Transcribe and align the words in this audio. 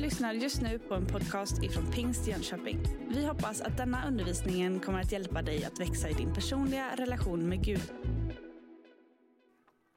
lyssnar 0.00 0.32
just 0.32 0.62
nu 0.62 0.78
på 0.78 0.94
en 0.94 1.06
podcast 1.06 1.62
ifrån 1.62 1.92
Pingst 1.92 2.26
Jönköping. 2.26 2.78
Vi 3.08 3.26
hoppas 3.26 3.60
att 3.60 3.76
denna 3.76 4.08
undervisning 4.08 4.80
kommer 4.80 5.00
att 5.00 5.12
hjälpa 5.12 5.42
dig 5.42 5.64
att 5.64 5.80
växa 5.80 6.08
i 6.08 6.12
din 6.12 6.34
personliga 6.34 6.96
relation 6.96 7.48
med 7.48 7.64
Gud. 7.64 7.92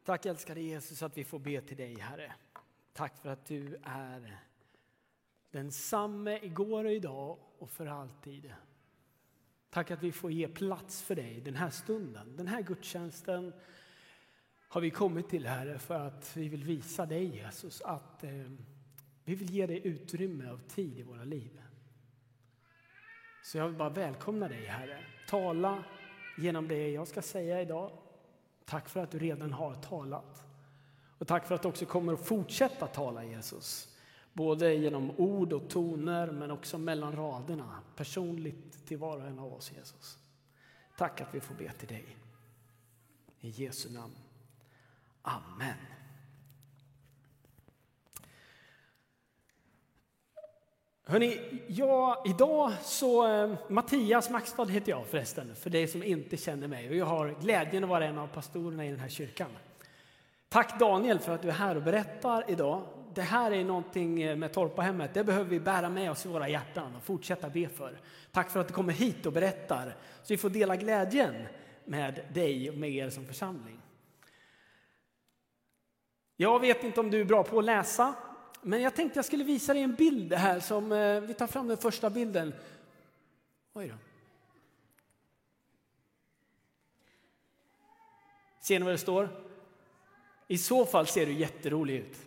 Tack 0.05 0.25
älskade 0.25 0.61
Jesus 0.61 1.03
att 1.03 1.17
vi 1.17 1.23
får 1.23 1.39
be 1.39 1.61
till 1.61 1.77
dig 1.77 1.99
Herre. 1.99 2.33
Tack 2.93 3.17
för 3.17 3.29
att 3.29 3.45
du 3.45 3.77
är 3.83 4.39
densamme 5.51 6.39
igår 6.41 6.85
och 6.85 6.91
idag 6.91 7.37
och 7.59 7.69
för 7.69 7.85
alltid. 7.85 8.53
Tack 9.69 9.91
att 9.91 10.03
vi 10.03 10.11
får 10.11 10.31
ge 10.31 10.47
plats 10.47 11.01
för 11.01 11.15
dig 11.15 11.41
den 11.41 11.55
här 11.55 11.69
stunden, 11.69 12.37
den 12.37 12.47
här 12.47 12.61
gudstjänsten 12.61 13.53
har 14.67 14.81
vi 14.81 14.89
kommit 14.89 15.29
till 15.29 15.47
Herre 15.47 15.79
för 15.79 16.07
att 16.07 16.37
vi 16.37 16.49
vill 16.49 16.63
visa 16.63 17.05
dig 17.05 17.35
Jesus 17.35 17.81
att 17.81 18.23
eh, 18.23 18.29
vi 19.25 19.35
vill 19.35 19.49
ge 19.49 19.65
dig 19.65 19.87
utrymme 19.87 20.51
och 20.51 20.67
tid 20.67 20.99
i 20.99 21.03
våra 21.03 21.23
liv. 21.23 21.61
Så 23.43 23.57
jag 23.57 23.67
vill 23.67 23.77
bara 23.77 23.89
välkomna 23.89 24.47
dig 24.47 24.65
Herre. 24.65 25.05
Tala 25.27 25.83
genom 26.37 26.67
det 26.67 26.89
jag 26.89 27.07
ska 27.07 27.21
säga 27.21 27.61
idag. 27.61 27.91
Tack 28.65 28.89
för 28.89 28.99
att 28.99 29.11
du 29.11 29.19
redan 29.19 29.53
har 29.53 29.75
talat. 29.75 30.43
Och 31.17 31.27
tack 31.27 31.47
för 31.47 31.55
att 31.55 31.61
du 31.61 31.67
också 31.67 31.85
kommer 31.85 32.13
att 32.13 32.27
fortsätta 32.27 32.87
tala 32.87 33.23
Jesus. 33.23 33.97
Både 34.33 34.73
genom 34.73 35.11
ord 35.11 35.53
och 35.53 35.69
toner 35.69 36.31
men 36.31 36.51
också 36.51 36.77
mellan 36.77 37.15
raderna. 37.15 37.79
Personligt 37.95 38.87
till 38.87 38.97
var 38.97 39.17
och 39.17 39.27
en 39.27 39.39
av 39.39 39.53
oss 39.53 39.71
Jesus. 39.71 40.17
Tack 40.97 41.21
att 41.21 41.35
vi 41.35 41.39
får 41.39 41.55
be 41.55 41.71
till 41.71 41.87
dig. 41.87 42.17
I 43.39 43.49
Jesu 43.49 43.93
namn. 43.93 44.15
Amen. 45.21 45.77
Hörrni, 51.05 51.39
ja, 51.67 52.23
idag 52.25 52.71
så... 52.81 53.27
Eh, 53.27 53.55
Mattias 53.67 54.29
Maxstad 54.29 54.65
heter 54.65 54.91
jag 54.91 55.07
förresten, 55.07 55.55
för 55.55 55.69
dig 55.69 55.87
som 55.87 56.03
inte 56.03 56.37
känner 56.37 56.67
mig. 56.67 56.89
Och 56.89 56.95
jag 56.95 57.05
har 57.05 57.35
glädjen 57.41 57.83
att 57.83 57.89
vara 57.89 58.05
en 58.05 58.17
av 58.17 58.27
pastorerna 58.27 58.85
i 58.85 58.89
den 58.89 58.99
här 58.99 59.09
kyrkan. 59.09 59.49
Tack 60.49 60.79
Daniel 60.79 61.19
för 61.19 61.35
att 61.35 61.41
du 61.41 61.47
är 61.47 61.53
här 61.53 61.75
och 61.75 61.81
berättar 61.81 62.45
idag. 62.47 62.81
Det 63.13 63.21
här 63.21 63.51
är 63.51 63.63
någonting 63.63 64.21
eh, 64.21 64.35
med 64.35 64.53
Torpahemmet, 64.53 65.13
det 65.13 65.23
behöver 65.23 65.49
vi 65.49 65.59
bära 65.59 65.89
med 65.89 66.11
oss 66.11 66.25
i 66.25 66.29
våra 66.29 66.49
hjärtan 66.49 66.95
och 66.95 67.03
fortsätta 67.03 67.49
be 67.49 67.69
för. 67.69 67.99
Tack 68.31 68.51
för 68.51 68.59
att 68.59 68.67
du 68.67 68.73
kommer 68.73 68.93
hit 68.93 69.25
och 69.25 69.33
berättar, 69.33 69.95
så 70.23 70.33
vi 70.33 70.37
får 70.37 70.49
dela 70.49 70.75
glädjen 70.75 71.35
med 71.85 72.21
dig 72.33 72.69
och 72.69 72.77
med 72.77 72.89
er 72.89 73.09
som 73.09 73.25
församling. 73.25 73.79
Jag 76.37 76.59
vet 76.59 76.83
inte 76.83 76.99
om 76.99 77.11
du 77.11 77.21
är 77.21 77.25
bra 77.25 77.43
på 77.43 77.59
att 77.59 77.65
läsa, 77.65 78.13
men 78.63 78.81
jag 78.81 78.95
tänkte 78.95 79.17
jag 79.17 79.25
skulle 79.25 79.43
visa 79.43 79.73
dig 79.73 79.83
en 79.83 79.95
bild 79.95 80.33
här 80.33 80.59
som, 80.59 80.91
eh, 80.91 81.21
vi 81.21 81.33
tar 81.33 81.47
fram 81.47 81.67
den 81.67 81.77
första 81.77 82.09
bilden. 82.09 82.53
Oj 83.73 83.87
då. 83.87 83.95
Ser 88.61 88.79
ni 88.79 88.85
vad 88.85 88.93
det 88.93 88.97
står? 88.97 89.29
I 90.47 90.57
så 90.57 90.85
fall 90.85 91.07
ser 91.07 91.25
du 91.25 91.33
jätterolig 91.33 91.95
ut. 91.95 92.17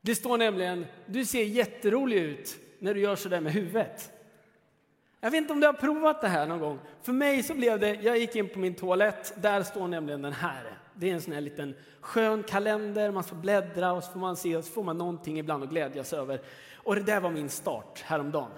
Det 0.00 0.14
står 0.14 0.38
nämligen, 0.38 0.86
du 1.06 1.24
ser 1.24 1.44
jätterolig 1.44 2.16
ut 2.16 2.58
när 2.78 2.94
du 2.94 3.00
gör 3.00 3.16
sådär 3.16 3.40
med 3.40 3.52
huvudet. 3.52 4.10
Jag 5.20 5.30
vet 5.30 5.38
inte 5.38 5.52
om 5.52 5.60
du 5.60 5.66
har 5.66 5.72
provat 5.72 6.20
det 6.20 6.28
här 6.28 6.46
någon 6.46 6.60
gång. 6.60 6.78
För 7.02 7.12
mig 7.12 7.42
så 7.42 7.54
blev 7.54 7.80
det, 7.80 7.94
jag 7.94 8.18
gick 8.18 8.36
in 8.36 8.48
på 8.48 8.58
min 8.58 8.74
toalett, 8.74 9.42
där 9.42 9.62
står 9.62 9.88
nämligen 9.88 10.22
den 10.22 10.32
här. 10.32 10.79
Det 10.94 11.10
är 11.10 11.14
en 11.14 11.22
sån 11.22 11.32
här 11.32 11.40
liten 11.40 11.74
skön 12.00 12.42
kalender, 12.42 13.10
man 13.10 13.24
får 13.24 13.36
bläddra 13.36 13.92
och 13.92 14.04
så 14.04 14.12
får 14.12 14.20
man 14.20 14.36
se 14.36 14.56
och 14.56 14.64
så 14.64 14.72
får 14.72 14.82
man 14.82 14.98
någonting 14.98 15.38
ibland 15.38 15.64
att 15.64 15.70
glädjas 15.70 16.12
över. 16.12 16.40
Och 16.76 16.94
det 16.94 17.02
där 17.02 17.20
var 17.20 17.30
min 17.30 17.48
start 17.48 18.00
häromdagen. 18.00 18.50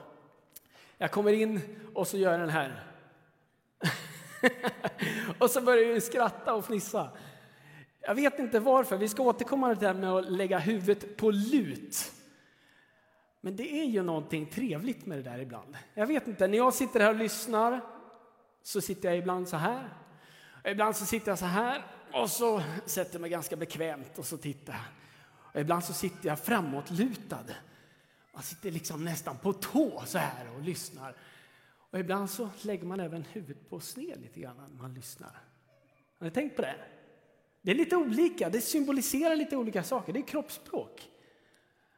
Jag 0.99 1.11
kommer 1.11 1.33
in 1.33 1.61
och 1.95 2.09
så 2.09 2.17
gör 2.17 2.31
jag 2.31 2.41
den 2.41 2.51
här. 2.51 2.85
och 5.39 5.51
så 5.51 5.61
börjar 5.61 5.93
jag 5.93 6.03
skratta 6.03 6.55
och 6.55 6.65
fnissa. 6.65 7.09
Jag 8.01 8.15
vet 8.15 8.39
inte 8.39 8.61
varför, 8.61 8.97
vi 8.97 9.09
ska 9.09 9.23
återkomma 9.23 9.75
till 9.75 9.81
det 9.81 9.87
här 9.87 9.95
med 9.95 10.13
att 10.13 10.33
lägga 10.33 10.59
huvudet 10.59 11.17
på 11.17 11.31
lut. 11.31 12.13
Men 13.41 13.57
det 13.57 13.73
är 13.81 13.85
ju 13.85 14.03
någonting 14.03 14.47
trevligt 14.47 15.07
med 15.07 15.19
det 15.19 15.31
där 15.31 15.39
ibland. 15.39 15.77
Jag 15.95 16.07
vet 16.07 16.27
inte, 16.27 16.47
när 16.47 16.59
jag 16.59 16.75
sitter 16.75 17.01
här 17.01 17.09
och 17.09 17.15
lyssnar 17.15 17.81
så 18.63 18.81
sitter 18.81 19.09
jag 19.09 19.19
ibland 19.19 19.49
så 19.49 19.57
här. 19.57 19.89
Ibland 20.65 20.97
så 20.97 21.07
sitter 21.07 21.31
jag 21.31 21.39
så 21.39 21.45
här 21.45 21.83
och 22.15 22.31
så 22.31 22.63
sätter 22.87 23.15
jag 23.15 23.21
mig 23.21 23.31
ganska 23.31 23.57
bekvämt 23.57 24.19
och 24.19 24.27
så 24.27 24.37
tittar 24.37 24.73
jag. 24.73 24.83
Och 25.55 25.61
ibland 25.61 25.85
så 25.85 25.93
sitter 25.93 26.29
jag 26.29 26.39
framåtlutad. 26.39 27.45
Man 28.33 28.43
sitter 28.43 28.71
liksom 28.71 29.05
nästan 29.05 29.39
på 29.39 29.53
tå 29.53 30.03
så 30.07 30.19
här 30.19 30.57
och 30.57 30.63
lyssnar. 30.63 31.17
Och 31.91 31.99
ibland 31.99 32.31
så 32.31 32.49
lägger 32.63 32.85
man 32.85 33.01
även 33.01 33.23
huvudet 33.23 33.71
på 33.71 33.81
sned 33.81 34.21
lite 34.21 34.41
grann 34.41 34.57
när 34.57 34.83
man 34.83 34.95
lyssnar. 34.95 35.31
Har 36.19 36.25
ni 36.25 36.31
tänkt 36.31 36.57
på 36.57 36.63
det? 36.63 36.77
Det 37.63 37.71
är 37.71 37.75
lite 37.75 37.97
olika, 37.97 38.51
det 38.51 38.61
symboliserar 38.61 39.37
lite 39.37 39.57
olika 39.57 39.83
saker. 39.83 40.13
Det 40.13 40.19
är 40.19 40.27
kroppsspråk. 40.27 41.09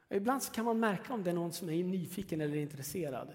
Och 0.08 0.16
ibland 0.16 0.42
så 0.42 0.52
kan 0.52 0.64
man 0.64 0.80
märka 0.80 1.14
om 1.14 1.24
det 1.24 1.30
är 1.30 1.34
någon 1.34 1.52
som 1.52 1.68
är 1.68 1.84
nyfiken 1.84 2.40
eller 2.40 2.56
intresserad. 2.56 3.34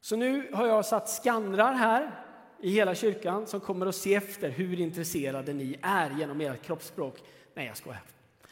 Så 0.00 0.16
nu 0.16 0.52
har 0.52 0.66
jag 0.66 0.86
satt 0.86 1.08
skannrar 1.08 1.74
här 1.74 2.24
i 2.60 2.70
hela 2.70 2.94
kyrkan 2.94 3.46
som 3.46 3.60
kommer 3.60 3.86
att 3.86 3.94
se 3.94 4.14
efter 4.14 4.50
hur 4.50 4.80
intresserade 4.80 5.52
ni 5.52 5.76
är 5.82 6.10
genom 6.10 6.40
ert 6.40 6.62
kroppsspråk. 6.62 7.22
Nej, 7.54 7.66
jag 7.66 7.76
skojar. 7.76 8.02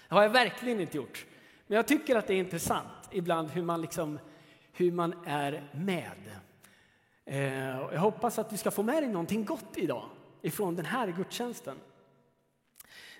Det 0.08 0.14
har 0.14 0.22
jag 0.22 0.30
verkligen 0.30 0.80
inte 0.80 0.96
gjort. 0.96 1.26
Men 1.66 1.76
jag 1.76 1.88
tycker 1.88 2.16
att 2.16 2.26
det 2.26 2.34
är 2.34 2.38
intressant 2.38 3.08
ibland 3.10 3.50
hur 3.50 3.62
man, 3.62 3.80
liksom, 3.80 4.18
hur 4.72 4.92
man 4.92 5.14
är 5.26 5.70
med. 5.72 6.40
Eh, 7.24 7.80
jag 7.92 8.00
hoppas 8.00 8.38
att 8.38 8.50
du 8.50 8.56
ska 8.56 8.70
få 8.70 8.82
med 8.82 9.02
dig 9.02 9.10
någonting 9.10 9.44
gott 9.44 9.76
idag 9.76 10.08
ifrån 10.42 10.76
den 10.76 10.86
här 10.86 11.08
gudstjänsten. 11.16 11.76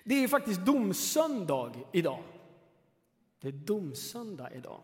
Det 0.03 0.23
är 0.23 0.27
faktiskt 0.27 0.65
domsöndag 0.65 1.71
idag. 1.91 2.23
Det 3.41 3.47
är 3.47 3.51
domsöndag 3.51 4.53
idag. 4.53 4.81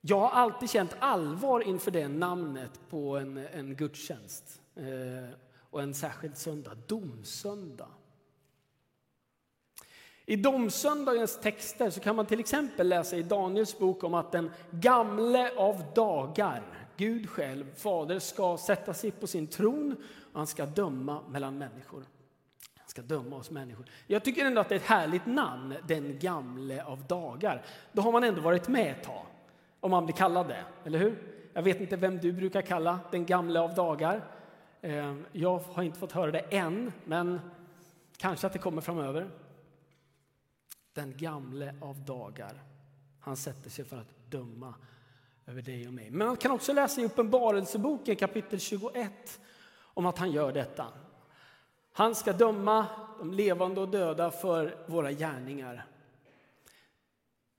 Jag 0.00 0.20
har 0.20 0.30
alltid 0.30 0.70
känt 0.70 0.96
allvar 0.98 1.60
inför 1.60 1.90
det 1.90 2.08
namnet 2.08 2.80
på 2.90 3.16
en, 3.16 3.36
en 3.36 3.76
gudstjänst 3.76 4.60
eh, 4.76 4.84
och 5.70 5.82
en 5.82 5.94
särskild 5.94 6.36
söndag, 6.36 6.74
domsöndag. 6.86 7.88
I 10.26 10.36
domsöndagens 10.36 11.40
texter 11.40 11.90
så 11.90 12.00
kan 12.00 12.16
man 12.16 12.26
till 12.26 12.40
exempel 12.40 12.88
läsa 12.88 13.16
i 13.16 13.22
Daniels 13.22 13.78
bok 13.78 14.04
om 14.04 14.14
att 14.14 14.32
den 14.32 14.50
gamle 14.70 15.50
av 15.56 15.84
dagar, 15.94 16.62
Gud 16.96 17.30
själv, 17.30 17.74
Fader, 17.74 18.18
ska 18.18 18.56
sätta 18.56 18.94
sig 18.94 19.10
på 19.10 19.26
sin 19.26 19.46
tron 19.46 19.96
och 20.32 20.38
han 20.38 20.46
ska 20.46 20.66
döma 20.66 21.22
mellan 21.28 21.58
människor. 21.58 22.04
Han 22.76 22.88
ska 22.88 23.02
döma 23.02 23.36
oss 23.36 23.50
människor. 23.50 23.86
Jag 24.06 24.24
tycker 24.24 24.44
ändå 24.44 24.60
att 24.60 24.68
det 24.68 24.74
är 24.74 24.76
ett 24.76 24.84
härligt 24.84 25.26
namn, 25.26 25.74
den 25.88 26.18
gamle 26.18 26.84
av 26.84 27.04
dagar. 27.04 27.64
Då 27.92 28.02
har 28.02 28.12
man 28.12 28.24
ändå 28.24 28.40
varit 28.40 28.68
med 28.68 28.90
ett 28.90 29.02
tag. 29.02 29.26
Om 29.80 29.90
man 29.90 30.06
blir 30.06 30.14
kallad 30.16 30.48
det, 30.48 30.64
eller 30.84 30.98
hur? 30.98 31.18
Jag 31.52 31.62
vet 31.62 31.80
inte 31.80 31.96
vem 31.96 32.18
du 32.18 32.32
brukar 32.32 32.62
kalla 32.62 33.00
den 33.10 33.26
gamle 33.26 33.60
av 33.60 33.74
dagar. 33.74 34.24
Eh, 34.80 35.16
jag 35.32 35.58
har 35.58 35.82
inte 35.82 35.98
fått 35.98 36.12
höra 36.12 36.30
det 36.30 36.38
än, 36.38 36.92
men 37.04 37.40
kanske 38.16 38.46
att 38.46 38.52
det 38.52 38.58
kommer 38.58 38.82
framöver. 38.82 39.30
Den 40.92 41.14
gamle 41.16 41.74
av 41.80 42.04
dagar. 42.04 42.62
Han 43.20 43.36
sätter 43.36 43.70
sig 43.70 43.84
för 43.84 43.96
att 43.96 44.30
döma 44.30 44.74
över 45.46 45.62
dig 45.62 45.86
och 45.86 45.94
mig. 45.94 46.10
Men 46.10 46.26
man 46.26 46.36
kan 46.36 46.50
också 46.50 46.72
läsa 46.72 47.00
i 47.00 47.04
Uppenbarelseboken 47.04 48.16
kapitel 48.16 48.60
21 48.60 49.40
om 49.80 50.06
att 50.06 50.18
han 50.18 50.30
gör 50.30 50.52
detta. 50.52 50.86
Han 51.92 52.14
ska 52.14 52.32
döma 52.32 52.86
de 53.18 53.32
levande 53.32 53.80
och 53.80 53.88
döda 53.88 54.30
för 54.30 54.76
våra 54.86 55.12
gärningar. 55.12 55.86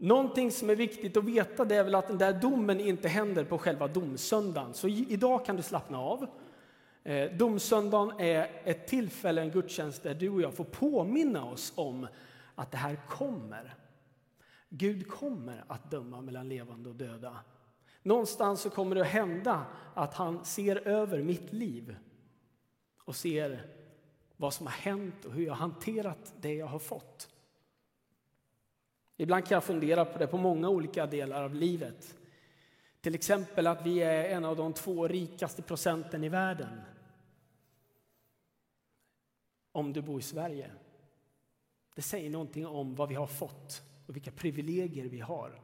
Någonting 0.01 0.51
som 0.51 0.69
är 0.69 0.75
viktigt 0.75 1.17
att 1.17 1.23
veta 1.23 1.65
det 1.65 1.75
är 1.75 1.83
väl 1.83 1.95
att 1.95 2.07
den 2.07 2.17
där 2.17 2.33
domen 2.33 2.79
inte 2.79 3.07
händer 3.07 3.43
på 3.43 3.57
själva 3.57 3.87
domsöndagen. 3.87 4.73
Så 4.73 4.87
idag 4.87 5.45
kan 5.45 5.55
du 5.55 5.63
slappna 5.63 5.99
av. 5.99 6.27
Eh, 7.03 7.31
domsöndagen 7.31 8.19
är 8.19 8.61
ett 8.63 8.87
tillfälle, 8.87 9.41
en 9.41 9.51
gudstjänst, 9.51 10.03
där 10.03 10.13
du 10.13 10.29
och 10.29 10.41
jag 10.41 10.53
får 10.53 10.63
påminna 10.63 11.45
oss 11.45 11.73
om 11.75 12.07
att 12.55 12.71
det 12.71 12.77
här 12.77 12.95
kommer. 13.07 13.75
Gud 14.69 15.07
kommer 15.07 15.63
att 15.67 15.91
döma 15.91 16.21
mellan 16.21 16.49
levande 16.49 16.89
och 16.89 16.95
döda. 16.95 17.35
Någonstans 18.03 18.61
så 18.61 18.69
kommer 18.69 18.95
det 18.95 19.01
att 19.01 19.07
hända 19.07 19.65
att 19.93 20.13
han 20.13 20.45
ser 20.45 20.87
över 20.87 21.23
mitt 21.23 21.53
liv 21.53 21.95
och 23.05 23.15
ser 23.15 23.65
vad 24.37 24.53
som 24.53 24.65
har 24.65 24.73
hänt 24.73 25.25
och 25.25 25.33
hur 25.33 25.45
jag 25.45 25.53
har 25.53 25.57
hanterat 25.57 26.33
det 26.41 26.53
jag 26.53 26.67
har 26.67 26.79
fått. 26.79 27.29
Ibland 29.21 29.45
kan 29.45 29.55
jag 29.55 29.63
fundera 29.63 30.05
på 30.05 30.19
det 30.19 30.27
på 30.27 30.37
många 30.37 30.69
olika 30.69 31.05
delar 31.05 31.43
av 31.43 31.55
livet. 31.55 32.15
Till 33.01 33.15
exempel 33.15 33.67
att 33.67 33.85
vi 33.85 33.99
är 33.99 34.29
en 34.29 34.45
av 34.45 34.55
de 34.55 34.73
två 34.73 35.07
rikaste 35.07 35.61
procenten 35.61 36.23
i 36.23 36.29
världen. 36.29 36.81
Om 39.71 39.93
du 39.93 40.01
bor 40.01 40.19
i 40.19 40.23
Sverige. 40.23 40.71
Det 41.95 42.01
säger 42.01 42.29
någonting 42.29 42.67
om 42.67 42.95
vad 42.95 43.09
vi 43.09 43.15
har 43.15 43.27
fått 43.27 43.81
och 44.07 44.15
vilka 44.15 44.31
privilegier 44.31 45.05
vi 45.05 45.19
har. 45.19 45.61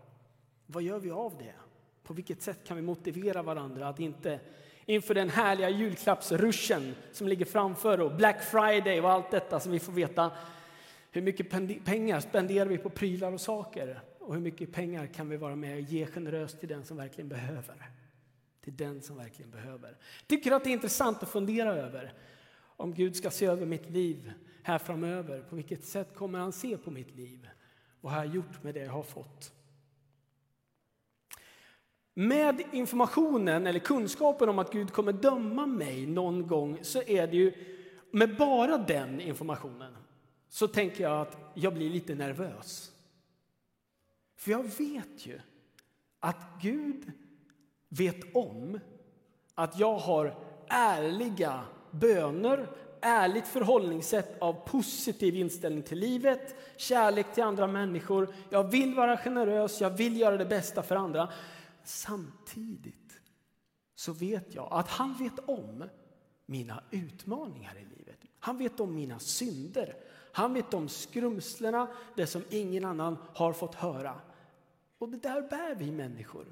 Vad 0.65 0.83
gör 0.83 0.99
vi 0.99 1.11
av 1.11 1.37
det? 1.37 1.55
På 2.03 2.13
vilket 2.13 2.41
sätt 2.41 2.67
kan 2.67 2.77
vi 2.77 2.83
motivera 2.83 3.41
varandra 3.41 3.87
att 3.87 3.99
inte 3.99 4.39
inför 4.85 5.13
den 5.13 5.29
härliga 5.29 5.69
julklappsruschen 5.69 6.95
som 7.11 7.27
ligger 7.27 7.45
framför 7.45 7.99
och 7.99 8.15
Black 8.15 8.43
Friday 8.43 9.01
och 9.01 9.11
allt 9.11 9.31
detta 9.31 9.59
som 9.59 9.71
vi 9.71 9.79
får 9.79 9.93
veta 9.93 10.31
hur 11.15 11.21
mycket 11.21 11.49
pengar 11.85 12.19
spenderar 12.19 12.65
vi 12.65 12.77
på 12.77 12.89
prylar 12.89 13.31
och 13.31 13.41
saker 13.41 14.01
och 14.19 14.33
hur 14.33 14.41
mycket 14.41 14.71
pengar 14.71 15.07
kan 15.07 15.29
vi 15.29 15.37
vara 15.37 15.55
med 15.55 15.75
och 15.75 15.81
ge 15.81 16.05
generöst 16.05 16.59
till 16.59 16.69
den 16.69 16.85
som 16.85 16.97
verkligen 16.97 17.29
behöver? 17.29 17.89
Till 18.61 18.77
den 18.77 19.01
som 19.01 19.17
verkligen 19.17 19.51
behöver. 19.51 19.97
Tycker 20.27 20.51
att 20.51 20.63
det 20.63 20.69
är 20.69 20.71
intressant 20.71 21.23
att 21.23 21.29
fundera 21.29 21.75
över 21.75 22.13
om 22.57 22.93
Gud 22.93 23.15
ska 23.15 23.29
se 23.29 23.45
över 23.45 23.65
mitt 23.65 23.89
liv 23.89 24.31
här 24.63 24.77
framöver. 24.77 25.41
På 25.41 25.55
vilket 25.55 25.83
sätt 25.85 26.15
kommer 26.15 26.39
han 26.39 26.51
se 26.51 26.77
på 26.77 26.91
mitt 26.91 27.15
liv? 27.15 27.49
Vad 28.01 28.13
har 28.13 28.25
jag 28.25 28.35
gjort 28.35 28.63
med 28.63 28.73
det 28.73 28.79
jag 28.79 28.91
har 28.91 29.03
fått? 29.03 29.51
Med 32.13 32.61
informationen 32.71 33.67
eller 33.67 33.79
kunskapen 33.79 34.49
om 34.49 34.59
att 34.59 34.71
Gud 34.71 34.91
kommer 34.91 35.13
döma 35.13 35.65
mig 35.65 36.05
någon 36.05 36.47
gång 36.47 36.79
så 36.81 37.01
är 37.01 37.27
det 37.27 37.35
ju 37.35 37.53
med 38.11 38.37
bara 38.37 38.77
den 38.77 39.21
informationen 39.21 39.95
så 40.49 40.67
tänker 40.67 41.03
jag 41.03 41.21
att 41.21 41.37
jag 41.53 41.73
blir 41.73 41.89
lite 41.89 42.15
nervös. 42.15 42.91
För 44.37 44.51
jag 44.51 44.63
vet 44.63 45.25
ju 45.25 45.39
att 46.19 46.61
Gud 46.61 47.11
vet 47.89 48.35
om 48.35 48.79
att 49.55 49.79
jag 49.79 49.97
har 49.97 50.37
ärliga 50.67 51.65
böner, 51.91 52.69
ärligt 53.01 53.47
förhållningssätt 53.47 54.41
av 54.41 54.53
positiv 54.53 55.35
inställning 55.35 55.83
till 55.83 55.99
livet, 55.99 56.55
kärlek 56.77 57.33
till 57.33 57.43
andra 57.43 57.67
människor. 57.67 58.33
Jag 58.49 58.63
vill 58.63 58.95
vara 58.95 59.17
generös, 59.17 59.81
jag 59.81 59.89
vill 59.89 60.19
göra 60.19 60.37
det 60.37 60.45
bästa 60.45 60.83
för 60.83 60.95
andra. 60.95 61.29
Samtidigt 61.83 63.19
så 63.95 64.13
vet 64.13 64.55
jag 64.55 64.67
att 64.71 64.89
han 64.89 65.13
vet 65.13 65.39
om 65.39 65.83
mina 66.45 66.83
utmaningar 66.91 67.77
i 67.77 67.97
livet. 67.97 68.19
Han 68.39 68.57
vet 68.57 68.79
om 68.79 68.95
mina 68.95 69.19
synder. 69.19 69.95
Han 70.35 70.53
vet 70.53 70.73
om 70.73 70.89
skrumslena, 70.89 71.87
det 72.15 72.27
som 72.27 72.43
ingen 72.49 72.85
annan 72.85 73.17
har 73.33 73.53
fått 73.53 73.75
höra. 73.75 74.21
Och 74.97 75.09
det 75.09 75.17
där 75.17 75.41
bär 75.41 75.75
vi 75.75 75.91
människor. 75.91 76.45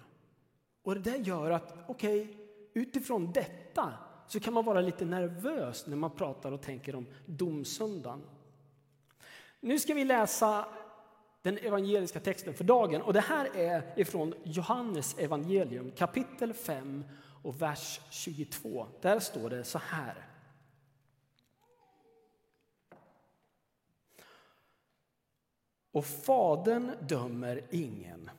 Och 0.84 0.96
det 0.96 1.12
där 1.12 1.18
gör 1.18 1.52
att, 1.52 1.76
okej, 1.88 2.22
okay, 2.22 2.36
utifrån 2.74 3.32
detta 3.32 3.94
så 4.28 4.40
kan 4.40 4.54
man 4.54 4.66
vara 4.66 4.82
lite 4.82 5.06
nervös 5.06 5.88
när 5.88 5.96
man 5.96 6.12
pratar 6.12 6.52
och 6.52 6.62
tänker 6.62 6.96
om 6.96 7.06
domsöndagen. 7.26 8.22
Nu 9.60 9.80
ska 9.80 9.94
vi 9.94 10.06
läsa 10.06 10.66
den 11.42 11.58
evangeliska 11.58 12.20
texten 12.20 12.54
för 12.54 12.64
dagen. 12.64 13.02
Och 13.02 13.14
det 13.14 13.20
här 13.20 13.58
är 13.58 13.94
ifrån 14.00 14.34
Johannes 14.44 15.18
evangelium 15.18 15.92
kapitel 15.92 16.54
5 16.54 17.04
och 17.44 17.62
vers 17.62 18.02
22. 18.10 18.88
Där 19.02 19.20
står 19.20 19.50
det 19.50 19.64
så 19.64 19.78
här. 19.78 20.33
Och 25.94 26.06
Fadern 26.06 26.92
dömer 27.02 27.62
ingen, 27.70 28.30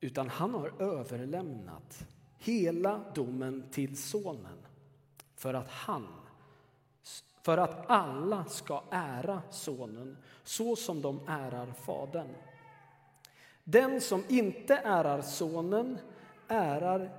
utan 0.00 0.28
han 0.28 0.54
har 0.54 0.82
överlämnat 0.82 2.06
hela 2.38 3.00
domen 3.14 3.64
till 3.70 3.96
Sonen 3.96 4.58
för 5.34 5.54
att 5.54 5.68
han 5.68 6.06
för 7.42 7.58
att 7.58 7.90
alla 7.90 8.44
ska 8.44 8.82
ära 8.90 9.42
Sonen 9.50 10.16
så 10.44 10.76
som 10.76 11.02
de 11.02 11.20
ärar 11.28 11.72
Fadern. 11.72 12.34
Den 13.64 14.00
som 14.00 14.24
inte 14.28 14.76
ärar 14.76 15.22
Sonen 15.22 15.98
ärar 16.48 17.10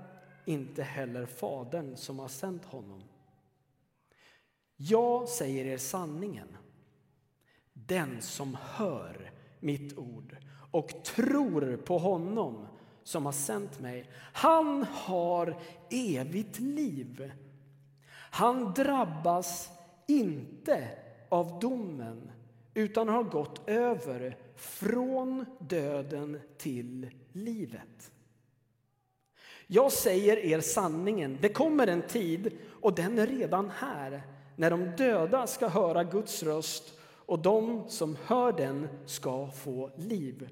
inte 0.46 0.84
heller 0.84 1.26
Fadern 1.26 1.96
som 1.96 2.20
har 2.20 2.28
sänt 2.28 2.66
honom. 2.66 3.04
Jag 4.76 5.30
säger 5.30 5.66
er 5.66 5.78
sanningen. 5.78 6.58
Den 7.90 8.22
som 8.22 8.58
hör 8.62 9.32
mitt 9.60 9.98
ord 9.98 10.36
och 10.72 11.04
tror 11.04 11.78
på 11.78 11.98
honom 11.98 12.68
som 13.04 13.26
har 13.26 13.32
sänt 13.32 13.80
mig, 13.80 14.10
han 14.34 14.84
har 14.84 15.58
evigt 15.90 16.60
liv. 16.60 17.32
Han 18.12 18.74
drabbas 18.74 19.70
inte 20.08 20.88
av 21.30 21.60
domen 21.60 22.32
utan 22.74 23.10
har 23.10 23.24
gått 23.24 23.70
över 23.70 24.38
från 24.56 25.46
döden 25.60 26.40
till 26.58 27.10
livet. 27.32 28.12
Jag 29.68 29.92
säger 29.92 30.38
er 30.38 30.62
sanningen, 30.62 31.38
det 31.42 31.50
kommer 31.50 31.88
en 31.88 32.02
tid, 32.02 32.52
och 32.82 32.96
den 32.96 33.20
är 33.20 33.28
redan 33.28 33.70
här, 33.70 34.24
när 34.56 34.72
de 34.72 34.86
döda 34.98 35.48
ska 35.48 35.68
höra 35.68 36.04
Guds 36.04 36.44
röst 36.44 36.99
och 37.30 37.40
de 37.40 37.84
som 37.88 38.18
hör 38.26 38.52
den 38.52 38.88
ska 39.06 39.48
få 39.48 39.92
liv. 39.96 40.50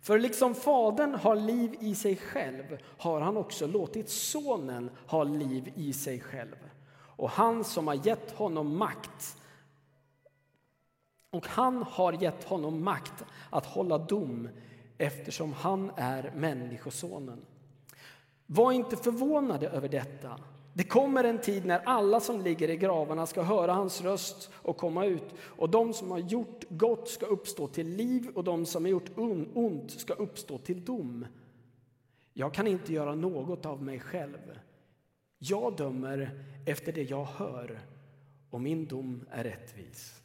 För 0.00 0.18
liksom 0.18 0.54
Fadern 0.54 1.14
har 1.14 1.36
liv 1.36 1.76
i 1.80 1.94
sig 1.94 2.16
själv 2.16 2.78
har 2.98 3.20
han 3.20 3.36
också 3.36 3.66
låtit 3.66 4.08
Sonen 4.08 4.90
ha 5.06 5.24
liv 5.24 5.72
i 5.74 5.92
sig 5.92 6.20
själv. 6.20 6.56
Och 6.92 7.30
han 7.30 7.64
som 7.64 7.86
har 7.86 8.06
gett 8.06 8.30
honom 8.30 8.76
makt 8.76 9.36
och 11.30 11.46
han 11.46 11.82
har 11.82 12.12
gett 12.12 12.44
honom 12.44 12.84
makt 12.84 13.24
att 13.50 13.66
hålla 13.66 13.98
dom 13.98 14.48
eftersom 14.98 15.52
han 15.52 15.90
är 15.96 16.32
Människosonen. 16.36 17.40
Var 18.46 18.72
inte 18.72 18.96
förvånade 18.96 19.68
över 19.68 19.88
detta. 19.88 20.38
Det 20.80 20.84
kommer 20.84 21.24
en 21.24 21.40
tid 21.40 21.64
när 21.64 21.78
alla 21.78 22.20
som 22.20 22.40
ligger 22.40 22.70
i 22.70 22.76
gravarna 22.76 23.26
ska 23.26 23.42
höra 23.42 23.72
hans 23.72 24.00
röst 24.00 24.50
och 24.52 24.76
komma 24.76 25.04
ut 25.04 25.34
och 25.40 25.70
de 25.70 25.92
som 25.92 26.10
har 26.10 26.18
gjort 26.18 26.64
gott 26.68 27.08
ska 27.08 27.26
uppstå 27.26 27.68
till 27.68 27.88
liv 27.88 28.28
och 28.34 28.44
de 28.44 28.66
som 28.66 28.84
har 28.84 28.90
gjort 28.90 29.10
ont 29.54 29.90
ska 29.90 30.14
uppstå 30.14 30.58
till 30.58 30.84
dom. 30.84 31.26
Jag 32.32 32.54
kan 32.54 32.66
inte 32.66 32.92
göra 32.92 33.14
något 33.14 33.66
av 33.66 33.82
mig 33.82 34.00
själv. 34.00 34.58
Jag 35.38 35.76
dömer 35.76 36.44
efter 36.66 36.92
det 36.92 37.02
jag 37.02 37.24
hör 37.24 37.80
och 38.50 38.60
min 38.60 38.86
dom 38.86 39.24
är 39.30 39.44
rättvis. 39.44 40.22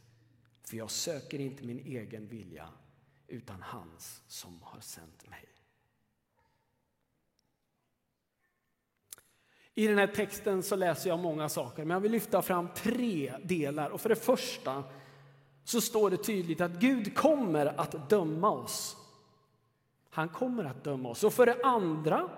För 0.64 0.78
jag 0.78 0.92
söker 0.92 1.40
inte 1.40 1.64
min 1.64 1.80
egen 1.80 2.28
vilja 2.28 2.70
utan 3.28 3.62
hans 3.62 4.22
som 4.28 4.60
har 4.62 4.80
sänt 4.80 5.30
mig. 5.30 5.55
I 9.76 9.88
den 9.88 9.98
här 9.98 10.08
texten 10.08 10.64
så 10.64 10.76
läser 10.76 11.10
jag 11.10 11.20
många 11.20 11.50
saker, 11.50 11.86
men 11.86 11.96
jag 11.96 12.02
vill 12.02 12.12
lyfta 12.12 12.42
fram 12.42 12.68
tre 12.76 13.34
delar. 13.44 13.90
Och 13.90 14.02
för 14.02 14.10
det 14.10 14.16
första 14.16 14.84
så 15.64 15.82
står 15.82 16.10
det 16.10 16.18
tydligt 16.18 16.62
att 16.62 16.72
Gud 16.72 17.16
kommer 17.16 17.66
att 17.66 18.10
döma 18.10 18.50
oss. 18.50 18.98
Han 20.10 20.30
kommer 20.30 20.64
att 20.64 20.84
döma 20.84 21.10
oss. 21.10 21.24
Och 21.24 21.34
för 21.34 21.46
det 21.46 21.64
andra 21.64 22.30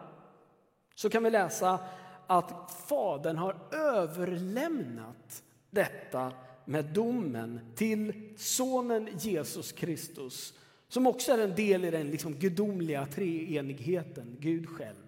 så 0.95 1.09
kan 1.09 1.23
vi 1.23 1.29
läsa 1.29 1.79
att 2.27 2.71
Fadern 2.87 3.37
har 3.37 3.55
överlämnat 3.71 5.43
detta 5.69 6.31
med 6.65 6.85
domen 6.85 7.59
till 7.75 8.33
Sonen 8.37 9.09
Jesus 9.19 9.71
Kristus 9.71 10.53
som 10.89 11.07
också 11.07 11.31
är 11.31 11.37
en 11.37 11.55
del 11.55 11.85
i 11.85 11.91
den 11.91 12.07
liksom 12.11 12.33
gudomliga 12.33 13.05
treenigheten, 13.05 14.35
Gud 14.39 14.69
själv. 14.69 15.06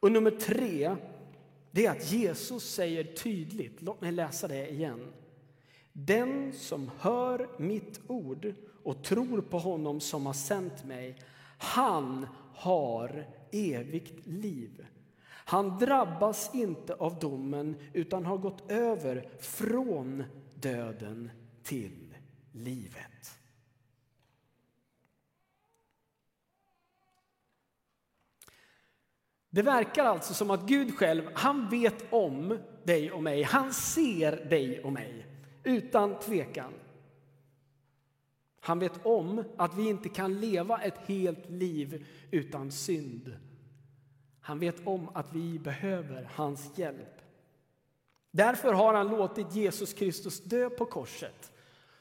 Och 0.00 0.12
nummer 0.12 0.30
tre, 0.30 0.96
det 1.70 1.86
är 1.86 1.90
att 1.90 2.12
Jesus 2.12 2.74
säger 2.74 3.04
tydligt, 3.04 3.82
låt 3.82 4.00
mig 4.00 4.12
läsa 4.12 4.48
det 4.48 4.70
igen. 4.70 5.12
Den 5.92 6.52
som 6.52 6.90
hör 6.98 7.48
mitt 7.58 8.00
ord 8.06 8.54
och 8.84 9.04
tror 9.04 9.40
på 9.40 9.58
honom 9.58 10.00
som 10.00 10.26
har 10.26 10.32
sänt 10.32 10.84
mig, 10.84 11.16
han 11.58 12.26
har 12.54 13.26
evigt 13.52 14.26
liv. 14.26 14.86
Han 15.28 15.78
drabbas 15.78 16.54
inte 16.54 16.94
av 16.94 17.18
domen 17.18 17.76
utan 17.92 18.24
har 18.24 18.38
gått 18.38 18.70
över 18.70 19.28
från 19.38 20.24
döden 20.54 21.30
till 21.62 22.14
livet. 22.52 23.37
Det 29.50 29.62
verkar 29.62 30.04
alltså 30.04 30.34
som 30.34 30.50
att 30.50 30.66
Gud 30.66 30.94
själv, 30.94 31.22
han 31.34 31.68
vet 31.68 32.12
om 32.12 32.58
dig 32.84 33.12
och 33.12 33.22
mig. 33.22 33.42
Han 33.42 33.72
ser 33.72 34.48
dig 34.50 34.82
och 34.82 34.92
mig, 34.92 35.26
utan 35.64 36.18
tvekan. 36.18 36.72
Han 38.60 38.78
vet 38.78 39.06
om 39.06 39.44
att 39.56 39.74
vi 39.74 39.88
inte 39.88 40.08
kan 40.08 40.40
leva 40.40 40.82
ett 40.82 40.98
helt 41.06 41.50
liv 41.50 42.06
utan 42.30 42.72
synd. 42.72 43.36
Han 44.40 44.58
vet 44.58 44.86
om 44.86 45.08
att 45.14 45.32
vi 45.32 45.58
behöver 45.58 46.30
hans 46.34 46.78
hjälp. 46.78 47.22
Därför 48.30 48.72
har 48.72 48.94
han 48.94 49.08
låtit 49.08 49.54
Jesus 49.54 49.92
Kristus 49.92 50.40
dö 50.40 50.70
på 50.70 50.84
korset 50.84 51.52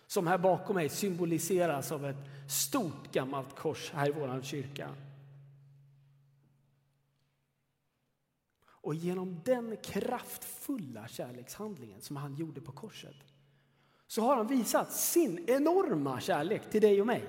som 0.08 0.28
här 0.28 0.38
bakom 0.38 0.76
mig 0.76 0.90
symboliseras 0.90 1.92
av 1.92 2.06
ett 2.06 2.52
stort 2.52 3.12
gammalt 3.12 3.56
kors 3.56 3.92
här 3.92 4.10
i 4.10 4.12
vår 4.12 4.42
kyrka. 4.42 4.90
Och 8.88 8.96
genom 8.96 9.42
den 9.46 9.78
kraftfulla 9.78 11.08
kärlekshandlingen 11.08 12.02
som 12.02 12.16
han 12.16 12.36
gjorde 12.36 12.62
på 12.62 12.72
korset 12.72 13.16
så 14.08 14.22
har 14.22 14.36
han 14.36 14.48
visat 14.48 14.92
sin 14.92 15.46
enorma 15.48 16.20
kärlek 16.20 16.70
till 16.72 16.82
dig 16.82 17.02
och 17.02 17.08
mig 17.08 17.24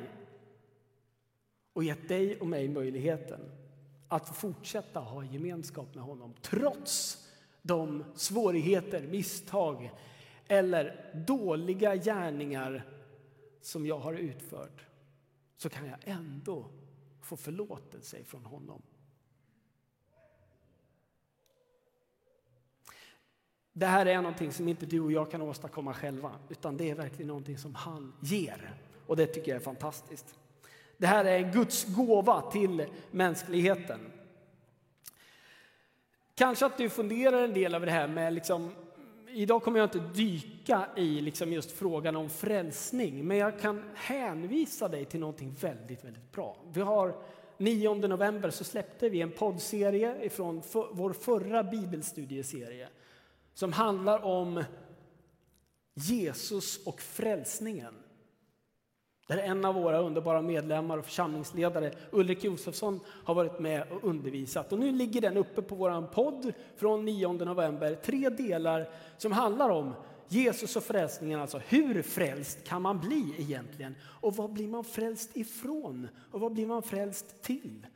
och 1.72 1.84
gett 1.84 2.08
dig 2.08 2.40
och 2.40 2.46
mig 2.46 2.68
möjligheten 2.68 3.40
att 4.08 4.36
fortsätta 4.36 5.00
ha 5.00 5.24
gemenskap 5.24 5.94
med 5.94 6.04
honom 6.04 6.34
trots 6.42 7.26
de 7.62 8.04
svårigheter, 8.14 9.06
misstag 9.06 9.90
eller 10.48 11.14
dåliga 11.26 11.96
gärningar 11.96 12.86
som 13.60 13.86
jag 13.86 13.98
har 13.98 14.14
utfört 14.14 14.86
så 15.56 15.68
kan 15.68 15.86
jag 15.86 15.98
ändå 16.04 16.66
få 17.20 17.36
förlåtelse 17.36 18.24
från 18.24 18.44
honom. 18.44 18.82
Det 23.78 23.86
här 23.86 24.06
är 24.06 24.16
någonting 24.16 24.52
som 24.52 24.68
inte 24.68 24.86
du 24.86 25.00
och 25.00 25.12
jag 25.12 25.30
kan 25.30 25.42
åstadkomma 25.42 25.94
själva, 25.94 26.30
utan 26.48 26.76
det 26.76 26.90
är 26.90 26.94
verkligen 26.94 27.28
någonting 27.28 27.58
som 27.58 27.74
han 27.74 28.12
ger. 28.20 28.74
Och 29.06 29.16
det 29.16 29.26
tycker 29.26 29.50
jag 29.50 29.56
är 29.56 29.64
fantastiskt. 29.64 30.34
Det 30.96 31.06
här 31.06 31.24
är 31.24 31.38
en 31.38 31.52
Guds 31.52 31.84
gåva 31.84 32.50
till 32.50 32.86
mänskligheten. 33.10 34.00
Kanske 36.34 36.66
att 36.66 36.78
du 36.78 36.88
funderar 36.88 37.44
en 37.44 37.54
del 37.54 37.74
över 37.74 37.86
det 37.86 37.92
här 37.92 38.08
med 38.08 38.32
liksom, 38.32 38.70
Idag 39.28 39.62
kommer 39.62 39.78
jag 39.78 39.86
inte 39.86 40.12
dyka 40.14 40.88
i 40.96 41.20
liksom 41.20 41.52
just 41.52 41.70
frågan 41.70 42.16
om 42.16 42.30
frälsning, 42.30 43.26
men 43.26 43.36
jag 43.36 43.60
kan 43.60 43.84
hänvisa 43.94 44.88
dig 44.88 45.04
till 45.04 45.20
någonting 45.20 45.54
väldigt, 45.60 46.04
väldigt 46.04 46.32
bra. 46.32 46.56
Vi 46.72 46.80
har 46.80 47.14
9 47.56 47.94
november 47.94 48.50
så 48.50 48.64
släppte 48.64 49.08
vi 49.08 49.20
en 49.20 49.30
poddserie 49.30 50.30
från 50.30 50.62
för, 50.62 50.88
vår 50.92 51.12
förra 51.12 51.62
bibelstudieserie 51.62 52.88
som 53.58 53.72
handlar 53.72 54.24
om 54.24 54.64
Jesus 55.94 56.86
och 56.86 57.00
frälsningen. 57.00 57.94
Där 59.26 59.38
en 59.38 59.64
av 59.64 59.74
våra 59.74 59.98
underbara 59.98 60.42
medlemmar 60.42 60.98
och 60.98 61.04
församlingsledare, 61.04 61.92
Ulrik 62.10 62.44
Josefsson, 62.44 63.00
har 63.24 63.34
varit 63.34 63.58
med 63.58 63.92
och 63.92 64.04
undervisat. 64.04 64.72
Och 64.72 64.78
nu 64.78 64.92
ligger 64.92 65.20
den 65.20 65.36
uppe 65.36 65.62
på 65.62 65.74
vår 65.74 66.06
podd 66.06 66.52
från 66.76 67.04
9 67.04 67.32
november. 67.32 67.94
Tre 67.94 68.28
delar 68.28 68.88
som 69.16 69.32
handlar 69.32 69.70
om 69.70 69.94
Jesus 70.28 70.76
och 70.76 70.84
frälsningen, 70.84 71.40
alltså 71.40 71.58
hur 71.58 72.02
frälst 72.02 72.64
kan 72.64 72.82
man 72.82 73.00
bli 73.00 73.34
egentligen? 73.38 73.94
Och 74.02 74.36
vad 74.36 74.52
blir 74.52 74.68
man 74.68 74.84
frälst 74.84 75.36
ifrån? 75.36 76.08
Och 76.30 76.40
vad 76.40 76.52
blir 76.52 76.66
man 76.66 76.82
frälst 76.82 77.42
till? 77.42 77.86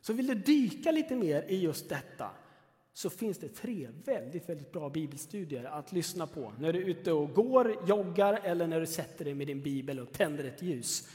Så 0.00 0.12
vill 0.12 0.26
du 0.26 0.34
dyka 0.34 0.90
lite 0.90 1.16
mer 1.16 1.42
i 1.42 1.56
just 1.56 1.88
detta 1.88 2.30
så 2.92 3.10
finns 3.10 3.38
det 3.38 3.48
tre 3.48 3.88
väldigt, 4.04 4.48
väldigt 4.48 4.72
bra 4.72 4.88
bibelstudier 4.88 5.64
att 5.64 5.92
lyssna 5.92 6.26
på 6.26 6.52
när 6.58 6.72
du 6.72 6.82
är 6.82 6.86
ute 6.86 7.12
och 7.12 7.34
går, 7.34 7.88
joggar 7.88 8.40
eller 8.44 8.66
när 8.66 8.80
du 8.80 8.86
sätter 8.86 9.24
dig 9.24 9.34
med 9.34 9.46
din 9.46 9.62
bibel 9.62 10.00
och 10.00 10.12
tänder 10.12 10.44
ett 10.44 10.62
ljus. 10.62 11.08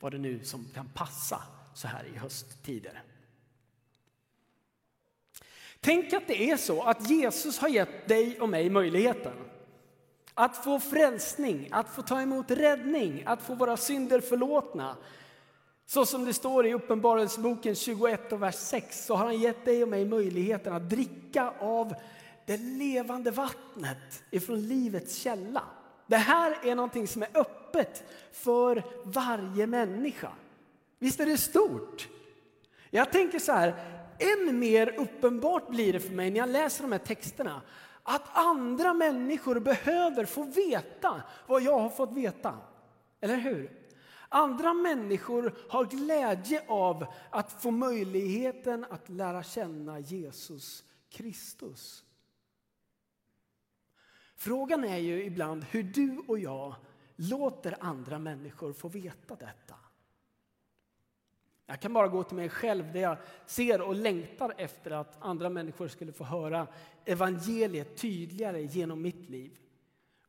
Vad 0.00 0.12
det 0.12 0.18
nu 0.18 0.44
som 0.44 0.64
kan 0.74 0.88
passa 0.94 1.42
så 1.74 1.88
här 1.88 2.04
i 2.14 2.18
hösttider. 2.18 3.02
Tänk 5.80 6.12
att 6.12 6.26
det 6.26 6.50
är 6.50 6.56
så 6.56 6.82
att 6.82 7.10
Jesus 7.10 7.58
har 7.58 7.68
gett 7.68 8.08
dig 8.08 8.40
och 8.40 8.48
mig 8.48 8.70
möjligheten 8.70 9.36
att 10.34 10.64
få 10.64 10.80
frälsning, 10.80 11.68
att 11.70 11.88
få 11.88 12.02
ta 12.02 12.20
emot 12.20 12.50
räddning, 12.50 13.22
att 13.26 13.42
få 13.42 13.54
våra 13.54 13.76
synder 13.76 14.20
förlåtna. 14.20 14.96
Så 15.86 16.06
som 16.06 16.24
det 16.24 16.34
står 16.34 16.66
i 16.66 16.74
Uppenbarelseboken 16.74 17.74
21 17.74 18.32
och 18.32 18.42
vers 18.42 18.54
6 18.54 19.06
så 19.06 19.14
har 19.14 19.24
han 19.24 19.40
gett 19.40 19.64
dig 19.64 19.82
och 19.82 19.88
mig 19.88 20.04
möjligheten 20.04 20.72
att 20.72 20.90
dricka 20.90 21.52
av 21.58 21.94
det 22.46 22.56
levande 22.56 23.30
vattnet 23.30 24.22
ifrån 24.30 24.68
livets 24.68 25.16
källa. 25.16 25.62
Det 26.06 26.16
här 26.16 26.58
är 26.62 26.74
någonting 26.74 27.08
som 27.08 27.22
är 27.22 27.28
öppet 27.34 28.04
för 28.32 28.82
varje 29.04 29.66
människa. 29.66 30.30
Visst 30.98 31.20
är 31.20 31.26
det 31.26 31.38
stort? 31.38 32.08
Jag 32.90 33.12
tänker 33.12 33.38
så 33.38 33.52
här, 33.52 33.74
än 34.18 34.58
mer 34.58 34.94
uppenbart 34.98 35.68
blir 35.68 35.92
det 35.92 36.00
för 36.00 36.12
mig 36.12 36.30
när 36.30 36.38
jag 36.38 36.48
läser 36.48 36.82
de 36.82 36.92
här 36.92 36.98
texterna 36.98 37.62
att 38.02 38.36
andra 38.36 38.94
människor 38.94 39.60
behöver 39.60 40.24
få 40.24 40.42
veta 40.42 41.22
vad 41.46 41.62
jag 41.62 41.78
har 41.78 41.88
fått 41.88 42.12
veta. 42.12 42.54
Eller 43.20 43.36
hur? 43.36 43.83
Andra 44.28 44.74
människor 44.74 45.54
har 45.68 45.84
glädje 45.84 46.64
av 46.68 47.06
att 47.30 47.62
få 47.62 47.70
möjligheten 47.70 48.86
att 48.90 49.08
lära 49.08 49.42
känna 49.42 49.98
Jesus 49.98 50.84
Kristus. 51.08 52.04
Frågan 54.36 54.84
är 54.84 54.98
ju 54.98 55.24
ibland 55.24 55.64
hur 55.64 55.82
du 55.82 56.18
och 56.28 56.38
jag 56.38 56.74
låter 57.16 57.76
andra 57.80 58.18
människor 58.18 58.72
få 58.72 58.88
veta 58.88 59.36
detta. 59.36 59.74
Jag 61.66 61.80
kan 61.80 61.92
bara 61.92 62.08
gå 62.08 62.22
till 62.22 62.36
mig 62.36 62.48
själv 62.48 62.92
där 62.92 63.00
jag 63.00 63.18
ser 63.46 63.80
och 63.80 63.94
längtar 63.94 64.54
efter 64.56 64.90
att 64.90 65.16
andra 65.20 65.50
människor 65.50 65.88
skulle 65.88 66.12
få 66.12 66.24
höra 66.24 66.66
evangeliet 67.04 67.96
tydligare 67.96 68.62
genom 68.62 69.02
mitt 69.02 69.30
liv. 69.30 69.58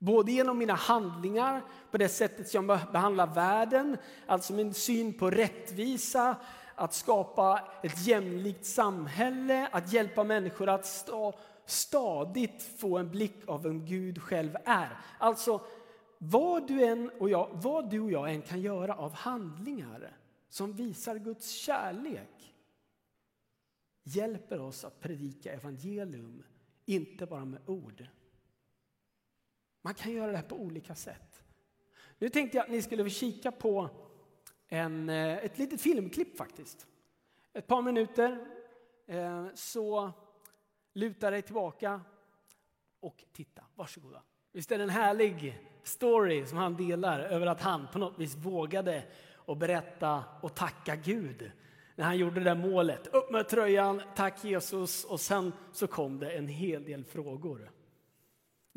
Både 0.06 0.32
genom 0.32 0.58
mina 0.58 0.74
handlingar, 0.74 1.62
på 1.92 1.98
det 1.98 2.10
sättet 2.10 2.50
som 2.50 2.70
jag 2.70 2.80
behandlar 2.92 3.28
världen, 3.28 3.98
alltså 4.26 4.54
min 4.54 4.74
syn 4.74 5.14
på 5.14 5.30
rättvisa, 5.30 6.36
att 6.76 6.94
skapa 6.94 7.62
ett 7.84 8.08
jämlikt 8.08 8.66
samhälle, 8.66 9.68
att 9.72 9.94
hjälpa 9.94 10.24
människor 10.24 10.70
att 10.70 10.86
stå 10.86 11.40
stadigt 11.66 12.64
få 12.64 12.98
en 12.98 13.12
blick 13.12 13.48
av 13.48 13.64
vem 13.64 13.86
Gud 13.86 14.22
själv 14.22 14.56
är. 14.66 14.98
Alltså, 15.18 15.62
vad 16.18 16.68
du, 16.68 16.86
än 16.86 17.12
och 17.20 17.30
jag, 17.30 17.50
vad 17.54 17.90
du 17.90 18.00
och 18.00 18.12
jag 18.12 18.34
än 18.34 18.42
kan 18.42 18.62
göra 18.62 18.96
av 18.96 19.14
handlingar 19.14 20.18
som 20.50 20.74
visar 20.74 21.16
Guds 21.16 21.50
kärlek 21.50 22.54
hjälper 24.04 24.62
oss 24.62 24.86
att 24.86 25.00
predika 25.00 25.54
evangelium, 25.54 26.44
inte 26.86 27.26
bara 27.26 27.46
med 27.46 27.62
ord 27.66 28.08
man 29.86 29.94
kan 29.94 30.12
göra 30.12 30.32
det 30.32 30.38
här 30.38 30.44
på 30.44 30.56
olika 30.56 30.96
sätt. 30.96 31.44
Nu 32.18 32.30
tänkte 32.30 32.58
jag 32.58 32.64
att 32.64 32.72
ni 32.72 32.82
skulle 32.82 33.04
få 33.04 33.10
kika 33.10 33.52
på 33.52 33.90
en, 34.68 35.10
eh, 35.10 35.38
ett 35.38 35.58
litet 35.58 35.82
filmklipp 35.82 36.38
faktiskt. 36.38 36.88
Ett 37.54 37.68
par 37.68 37.82
minuter, 37.82 38.48
eh, 39.08 39.46
så 39.54 40.12
luta 40.94 41.32
dig 41.32 41.42
tillbaka 41.42 42.02
och 43.00 43.24
titta. 43.34 43.64
Varsågoda. 43.76 44.22
Visst 44.52 44.72
är 44.72 44.78
det 44.78 44.84
en 44.84 44.90
härlig 44.90 45.62
story 45.84 46.46
som 46.46 46.58
han 46.58 46.76
delar 46.76 47.20
över 47.20 47.48
att 47.48 47.62
han 47.62 47.88
på 47.88 48.00
något 48.00 48.20
vis 48.20 48.36
vågade 48.36 49.04
och 49.36 49.58
berätta 49.58 50.24
och 50.42 50.56
tacka 50.56 50.96
Gud 50.96 51.52
när 51.96 52.06
han 52.06 52.18
gjorde 52.18 52.40
det 52.40 52.44
där 52.44 52.56
målet. 52.56 53.08
Upp 53.08 53.32
med 53.32 53.50
tröjan, 53.50 54.02
tack 54.16 54.44
Jesus 54.44 55.04
och 55.04 55.20
sen 55.20 55.54
så 55.72 55.88
kom 55.88 56.20
det 56.20 56.32
en 56.32 56.48
hel 56.48 56.84
del 56.84 57.04
frågor. 57.04 57.72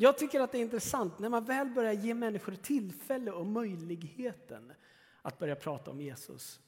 Jag 0.01 0.17
tycker 0.17 0.39
att 0.39 0.51
det 0.51 0.57
är 0.57 0.61
intressant 0.61 1.19
när 1.19 1.29
man 1.29 1.45
väl 1.45 1.69
börjar 1.69 1.93
ge 1.93 2.13
människor 2.13 2.55
tillfälle 2.55 3.31
och 3.31 3.45
möjligheten 3.45 4.73
att 5.21 5.39
börja 5.39 5.55
prata 5.55 5.91
om 5.91 6.01
Jesus. 6.01 6.59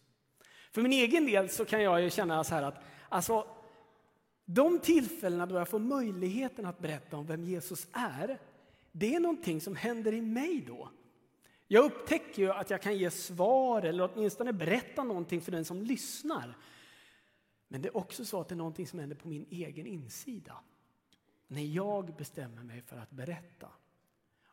För 0.72 0.82
min 0.82 0.92
egen 0.92 1.26
del 1.26 1.50
så 1.50 1.66
kan 1.66 1.82
jag 1.82 2.02
ju 2.02 2.10
känna 2.10 2.44
så 2.44 2.56
här 2.56 2.64
att 2.64 2.84
alltså, 3.10 3.48
de 4.46 4.80
tillfällena 4.80 5.46
då 5.46 5.56
jag 5.56 5.68
får 5.68 5.80
möjligheten 5.80 6.66
att 6.66 6.80
berätta 6.80 7.18
om 7.18 7.26
vem 7.26 7.44
Jesus 7.44 7.88
är, 7.92 8.40
det 8.92 9.16
är 9.16 9.20
någonting 9.20 9.62
som 9.62 9.76
händer 9.76 10.14
i 10.14 10.22
mig 10.22 10.64
då. 10.68 10.90
Jag 11.68 11.86
upptäcker 11.86 12.42
ju 12.42 12.52
att 12.52 12.70
jag 12.70 12.82
kan 12.82 12.98
ge 12.98 13.12
svar 13.12 13.82
eller 13.82 14.10
åtminstone 14.14 14.54
berätta 14.54 15.04
någonting 15.04 15.42
för 15.42 15.52
den 15.52 15.66
som 15.66 15.82
lyssnar. 15.82 16.58
Men 17.68 17.82
det 17.82 17.90
är 17.90 17.98
också 17.98 18.26
så 18.26 18.42
att 18.42 18.50
det 18.50 18.56
är 18.56 18.58
någonting 18.58 18.88
som 18.88 19.00
händer 19.00 19.16
på 19.16 19.28
min 19.28 19.46
egen 19.50 19.88
insida 19.88 20.58
när 21.52 21.62
jag 21.62 22.14
bestämmer 22.18 22.64
mig 22.64 22.82
för 22.82 22.98
att 22.98 23.12
berätta. 23.12 23.68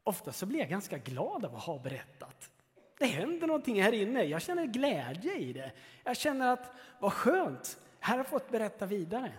Ofta 0.03 0.33
så 0.33 0.47
blir 0.47 0.59
jag 0.59 0.69
ganska 0.69 0.99
glad 0.99 1.45
av 1.45 1.57
att 1.57 1.63
ha 1.63 1.79
berättat. 1.79 2.51
Det 2.99 3.07
händer 3.07 3.47
någonting 3.47 3.83
här 3.83 3.93
inne. 3.93 4.25
Jag 4.25 4.43
känner 4.43 4.67
glädje 4.67 5.37
i 5.37 5.53
det. 5.53 5.73
Jag 6.05 6.17
känner 6.17 6.53
att 6.53 6.73
vad 7.01 7.13
skönt, 7.13 7.81
här 8.01 8.13
har 8.13 8.19
jag 8.19 8.27
fått 8.27 8.51
berätta 8.51 8.87
vidare. 8.87 9.33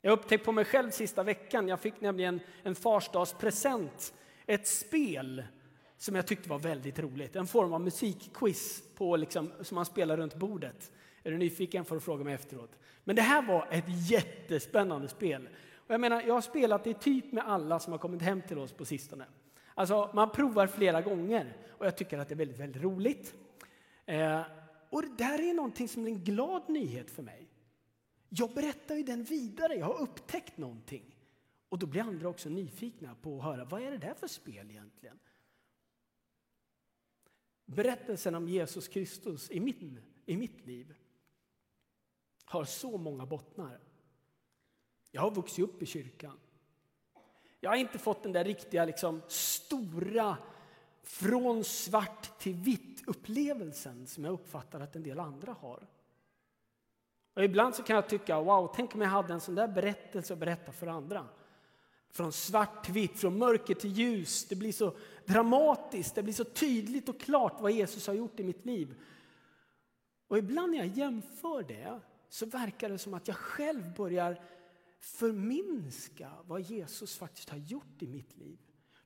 Jag 0.00 0.12
upptäckte 0.12 0.44
på 0.44 0.52
mig 0.52 0.64
själv 0.64 0.90
sista 0.90 1.22
veckan, 1.22 1.68
jag 1.68 1.80
fick 1.80 2.00
nämligen 2.00 2.40
en 2.62 2.74
farsdagspresent, 2.74 4.14
ett 4.46 4.66
spel 4.66 5.44
som 5.96 6.14
jag 6.14 6.26
tyckte 6.26 6.48
var 6.48 6.58
väldigt 6.58 6.98
roligt. 6.98 7.36
En 7.36 7.46
form 7.46 7.72
av 7.72 7.80
musikquiz 7.80 8.82
på 8.94 9.16
liksom, 9.16 9.52
som 9.60 9.74
man 9.74 9.86
spelar 9.86 10.16
runt 10.16 10.34
bordet. 10.34 10.92
Är 11.22 11.30
du 11.30 11.38
nyfiken 11.38 11.84
får 11.84 11.94
du 11.94 12.00
fråga 12.00 12.24
mig 12.24 12.34
efteråt. 12.34 12.78
Men 13.04 13.16
det 13.16 13.22
här 13.22 13.42
var 13.42 13.68
ett 13.70 14.10
jättespännande 14.10 15.08
spel. 15.08 15.48
Och 15.74 15.94
jag 15.94 16.00
menar, 16.00 16.22
jag 16.22 16.34
har 16.34 16.40
spelat 16.40 16.84
det 16.84 16.94
typ 16.94 17.32
med 17.32 17.44
alla 17.48 17.78
som 17.78 17.92
har 17.92 17.98
kommit 17.98 18.22
hem 18.22 18.42
till 18.42 18.58
oss 18.58 18.72
på 18.72 18.84
sistone. 18.84 19.26
Alltså, 19.74 20.10
man 20.14 20.30
provar 20.30 20.66
flera 20.66 21.02
gånger 21.02 21.56
och 21.68 21.86
jag 21.86 21.96
tycker 21.96 22.18
att 22.18 22.28
det 22.28 22.34
är 22.34 22.36
väldigt, 22.36 22.58
väldigt 22.58 22.82
roligt. 22.82 23.34
Eh, 24.06 24.42
och 24.90 25.02
det 25.02 25.16
där 25.16 25.40
är 25.40 25.54
någonting 25.54 25.88
som 25.88 26.06
är 26.06 26.10
en 26.10 26.24
glad 26.24 26.68
nyhet 26.68 27.10
för 27.10 27.22
mig. 27.22 27.48
Jag 28.28 28.54
berättar 28.54 28.94
ju 28.94 29.02
den 29.02 29.24
vidare, 29.24 29.74
jag 29.74 29.86
har 29.86 30.00
upptäckt 30.00 30.58
någonting. 30.58 31.16
Och 31.68 31.78
då 31.78 31.86
blir 31.86 32.02
andra 32.02 32.28
också 32.28 32.48
nyfikna 32.48 33.14
på 33.14 33.38
att 33.38 33.44
höra, 33.44 33.64
vad 33.64 33.82
är 33.82 33.90
det 33.90 33.98
där 33.98 34.14
för 34.14 34.26
spel 34.26 34.70
egentligen? 34.70 35.18
Berättelsen 37.64 38.34
om 38.34 38.48
Jesus 38.48 38.88
Kristus 38.88 39.50
i, 39.50 39.60
min, 39.60 40.00
i 40.26 40.36
mitt 40.36 40.66
liv 40.66 40.94
har 42.52 42.64
så 42.64 42.98
många 42.98 43.26
bottnar. 43.26 43.78
Jag 45.10 45.22
har 45.22 45.30
vuxit 45.30 45.64
upp 45.64 45.82
i 45.82 45.86
kyrkan. 45.86 46.38
Jag 47.60 47.70
har 47.70 47.76
inte 47.76 47.98
fått 47.98 48.22
den 48.22 48.32
där 48.32 48.44
riktiga 48.44 48.84
liksom, 48.84 49.22
stora 49.28 50.36
från 51.02 51.64
svart 51.64 52.38
till 52.38 52.54
vitt 52.54 53.02
upplevelsen 53.06 54.06
som 54.06 54.24
jag 54.24 54.32
uppfattar 54.32 54.80
att 54.80 54.96
en 54.96 55.02
del 55.02 55.20
andra 55.20 55.52
har. 55.52 55.86
Och 57.34 57.44
ibland 57.44 57.74
så 57.74 57.82
kan 57.82 57.96
jag 57.96 58.08
tycka, 58.08 58.40
wow, 58.40 58.72
tänk 58.76 58.94
om 58.94 59.00
jag 59.00 59.08
hade 59.08 59.32
en 59.32 59.40
sån 59.40 59.54
där 59.54 59.68
berättelse 59.68 60.32
att 60.32 60.38
berätta 60.38 60.72
för 60.72 60.86
andra. 60.86 61.26
Från 62.10 62.32
svart 62.32 62.84
till 62.84 62.94
vitt, 62.94 63.18
från 63.18 63.38
mörker 63.38 63.74
till 63.74 63.92
ljus. 63.92 64.48
Det 64.48 64.56
blir 64.56 64.72
så 64.72 64.96
dramatiskt, 65.26 66.14
det 66.14 66.22
blir 66.22 66.34
så 66.34 66.44
tydligt 66.44 67.08
och 67.08 67.20
klart 67.20 67.60
vad 67.60 67.72
Jesus 67.72 68.06
har 68.06 68.14
gjort 68.14 68.40
i 68.40 68.44
mitt 68.44 68.64
liv. 68.64 69.00
Och 70.28 70.38
ibland 70.38 70.72
när 70.72 70.78
jag 70.78 70.86
jämför 70.86 71.62
det 71.62 72.00
så 72.32 72.46
verkar 72.46 72.88
det 72.88 72.98
som 72.98 73.14
att 73.14 73.28
jag 73.28 73.36
själv 73.36 73.94
börjar 73.94 74.40
förminska 75.00 76.30
vad 76.44 76.60
Jesus 76.60 77.16
faktiskt 77.16 77.50
har 77.50 77.58
gjort 77.58 78.02
i 78.02 78.06
mitt 78.06 78.36
liv. 78.36 78.58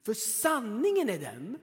För 0.03 0.15
sanningen 0.15 1.09
är 1.09 1.19
den 1.19 1.59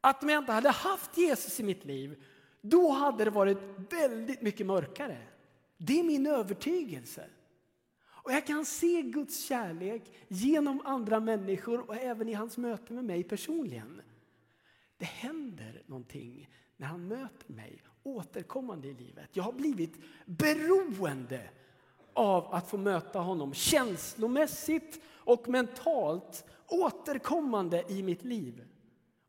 att 0.00 0.22
om 0.22 0.28
jag 0.28 0.42
inte 0.42 0.52
hade 0.52 0.70
haft 0.70 1.18
Jesus 1.18 1.60
i 1.60 1.62
mitt 1.62 1.84
liv, 1.84 2.24
då 2.60 2.90
hade 2.90 3.24
det 3.24 3.30
varit 3.30 3.58
väldigt 3.90 4.42
mycket 4.42 4.66
mörkare. 4.66 5.26
Det 5.76 6.00
är 6.00 6.04
min 6.04 6.26
övertygelse. 6.26 7.30
Och 8.04 8.32
jag 8.32 8.46
kan 8.46 8.64
se 8.64 9.02
Guds 9.02 9.44
kärlek 9.44 10.02
genom 10.28 10.80
andra 10.84 11.20
människor 11.20 11.80
och 11.90 11.96
även 11.96 12.28
i 12.28 12.32
hans 12.32 12.56
möte 12.56 12.92
med 12.92 13.04
mig 13.04 13.24
personligen. 13.24 14.02
Det 14.96 15.04
händer 15.04 15.82
någonting 15.86 16.50
när 16.76 16.86
han 16.86 17.08
möter 17.08 17.52
mig 17.52 17.82
återkommande 18.06 18.88
i 18.88 18.94
livet. 18.94 19.36
Jag 19.36 19.44
har 19.44 19.52
blivit 19.52 19.96
beroende 20.26 21.50
av 22.12 22.54
att 22.54 22.70
få 22.70 22.76
möta 22.76 23.18
honom 23.18 23.54
känslomässigt 23.54 25.02
och 25.06 25.48
mentalt 25.48 26.44
återkommande 26.68 27.84
i 27.88 28.02
mitt 28.02 28.24
liv. 28.24 28.64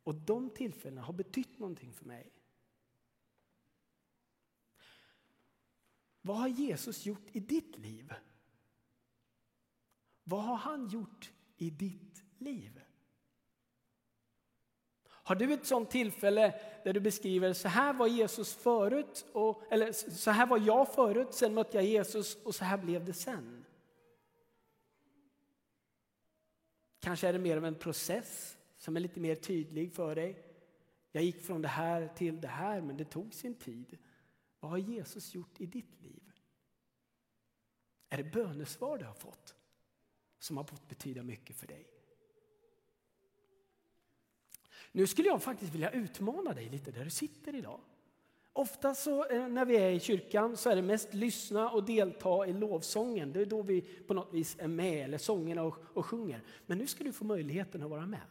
Och 0.04 0.16
de 0.16 0.50
tillfällena 0.50 1.02
har 1.02 1.14
betytt 1.14 1.60
någonting 1.60 1.94
för 1.94 2.06
mig. 2.06 2.32
Vad 6.22 6.38
har 6.38 6.48
Jesus 6.48 7.06
gjort 7.06 7.26
i 7.32 7.40
ditt 7.40 7.78
liv? 7.78 8.14
Vad 10.24 10.44
har 10.44 10.56
han 10.56 10.88
gjort 10.88 11.32
i 11.58 11.70
ditt 11.70 12.24
liv? 12.38 12.82
Har 15.28 15.36
du 15.36 15.54
ett 15.54 15.66
sånt 15.66 15.90
tillfälle 15.90 16.60
där 16.84 16.94
du 16.94 17.00
beskriver 17.00 17.54
så 17.54 17.68
här 17.68 17.94
var 17.94 18.08
Jesus 18.08 18.56
förut, 18.56 19.26
och, 19.34 19.64
eller 19.72 19.92
så 19.92 20.32
här 20.32 20.48
var 20.48 20.58
jag 20.60 20.94
förut, 20.94 21.34
sen 21.34 21.54
mötte 21.54 21.78
jag 21.78 21.86
Jesus 21.86 22.36
och 22.44 22.56
så 22.56 22.66
här 22.66 22.78
blev 22.78 23.06
det 23.06 23.14
sen? 23.14 23.66
Kanske 27.00 27.28
är 27.28 27.34
det 27.34 27.40
mer 27.40 27.58
av 27.58 27.66
en 27.66 27.76
process 27.76 28.58
som 28.78 28.96
är 28.96 29.00
lite 29.00 29.20
mer 29.20 29.36
tydlig 29.36 29.94
för 29.94 30.16
dig. 30.16 30.44
Jag 31.12 31.24
gick 31.24 31.42
från 31.42 31.62
det 31.62 31.68
här 31.68 32.08
till 32.08 32.42
det 32.42 32.48
här, 32.48 32.82
men 32.82 32.98
det 32.98 33.06
tog 33.06 33.34
sin 33.34 33.56
tid. 33.56 33.98
Vad 34.60 34.72
har 34.72 34.78
Jesus 34.78 35.36
gjort 35.36 35.62
i 35.62 35.66
ditt 35.66 36.02
liv? 36.02 36.32
Är 38.10 38.18
det 38.18 38.24
bönesvar 38.24 38.98
du 38.98 39.06
har 39.06 39.14
fått 39.14 39.56
som 40.40 40.58
har 40.58 40.64
fått 40.64 40.90
betyda 40.90 41.24
mycket 41.24 41.56
för 41.56 41.68
dig? 41.68 41.97
Nu 44.92 45.08
skulle 45.08 45.28
jag 45.28 45.44
faktiskt 45.44 45.74
vilja 45.74 45.92
utmana 45.92 46.54
dig 46.54 46.70
lite 46.70 46.92
där 46.92 47.04
du 47.04 47.10
sitter 47.10 47.56
idag. 47.56 47.80
Ofta 48.54 48.96
så, 48.96 49.26
eh, 49.26 49.48
när 49.48 49.66
vi 49.66 49.78
är 49.78 49.92
i 49.92 50.00
kyrkan 50.00 50.58
så 50.58 50.70
är 50.70 50.76
det 50.76 50.82
mest 50.82 51.14
lyssna 51.14 51.70
och 51.70 51.84
delta 51.84 52.48
i 52.48 52.54
lovsången. 52.54 53.34
Det 53.34 53.42
är 53.42 53.46
då 53.46 53.62
vi 53.62 53.82
på 53.82 54.14
något 54.14 54.34
vis 54.34 54.56
är 54.60 54.68
med, 54.68 55.04
eller 55.04 55.18
sångerna 55.18 55.64
och, 55.64 55.78
och 55.94 56.06
sjunger. 56.06 56.44
Men 56.66 56.78
nu 56.78 56.88
ska 56.88 57.04
du 57.04 57.14
få 57.14 57.26
möjligheten 57.26 57.84
att 57.84 57.90
vara 57.90 58.06
med. 58.06 58.22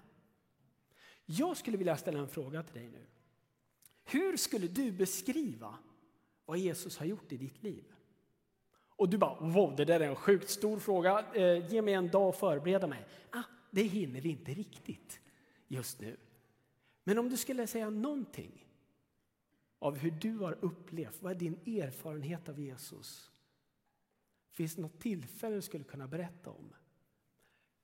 Jag 1.27 1.57
skulle 1.57 1.77
vilja 1.77 1.97
ställa 1.97 2.19
en 2.19 2.29
fråga 2.29 2.63
till 2.63 2.75
dig 2.75 2.89
nu. 2.89 3.07
Hur 4.05 4.37
skulle 4.37 4.67
du 4.69 4.93
beskriva 4.93 5.75
vad 6.45 6.59
Jesus 6.59 6.99
har 6.99 7.07
gjort 7.07 7.33
i 7.33 7.37
ditt 7.37 7.63
liv? 7.63 7.85
Och 8.97 9.09
du 9.09 9.19
bara, 9.19 9.41
wow, 9.41 9.77
det 9.77 9.85
där 9.85 10.01
är 10.01 10.09
en 10.09 10.17
sjukt 10.17 10.51
stor 10.51 10.79
fråga. 10.79 11.25
Eh, 11.35 11.73
ge 11.73 11.83
mig 11.83 11.95
en 11.95 12.09
dag 12.09 12.29
att 12.29 12.39
förbereda 12.39 12.87
mig. 12.87 13.07
Ah, 13.31 13.43
det 13.71 13.83
hinner 13.83 14.21
vi 14.21 14.29
inte 14.29 14.55
riktigt 14.55 15.21
just 15.69 16.01
nu. 16.01 16.17
Men 17.09 17.19
om 17.19 17.29
du 17.29 17.37
skulle 17.37 17.67
säga 17.67 17.91
någonting 17.91 18.67
av 19.79 19.97
hur 19.99 20.11
du 20.11 20.39
har 20.39 20.59
upplevt, 20.61 21.23
vad 21.23 21.33
är 21.33 21.37
din 21.37 21.61
erfarenhet 21.67 22.49
av 22.49 22.61
Jesus? 22.61 23.31
Finns 24.51 24.75
det 24.75 24.83
något 24.83 25.01
tillfälle 25.01 25.55
du 25.55 25.63
skulle 25.63 25.85
kunna 25.85 26.09
berätta 26.09 26.51
om? 26.51 26.75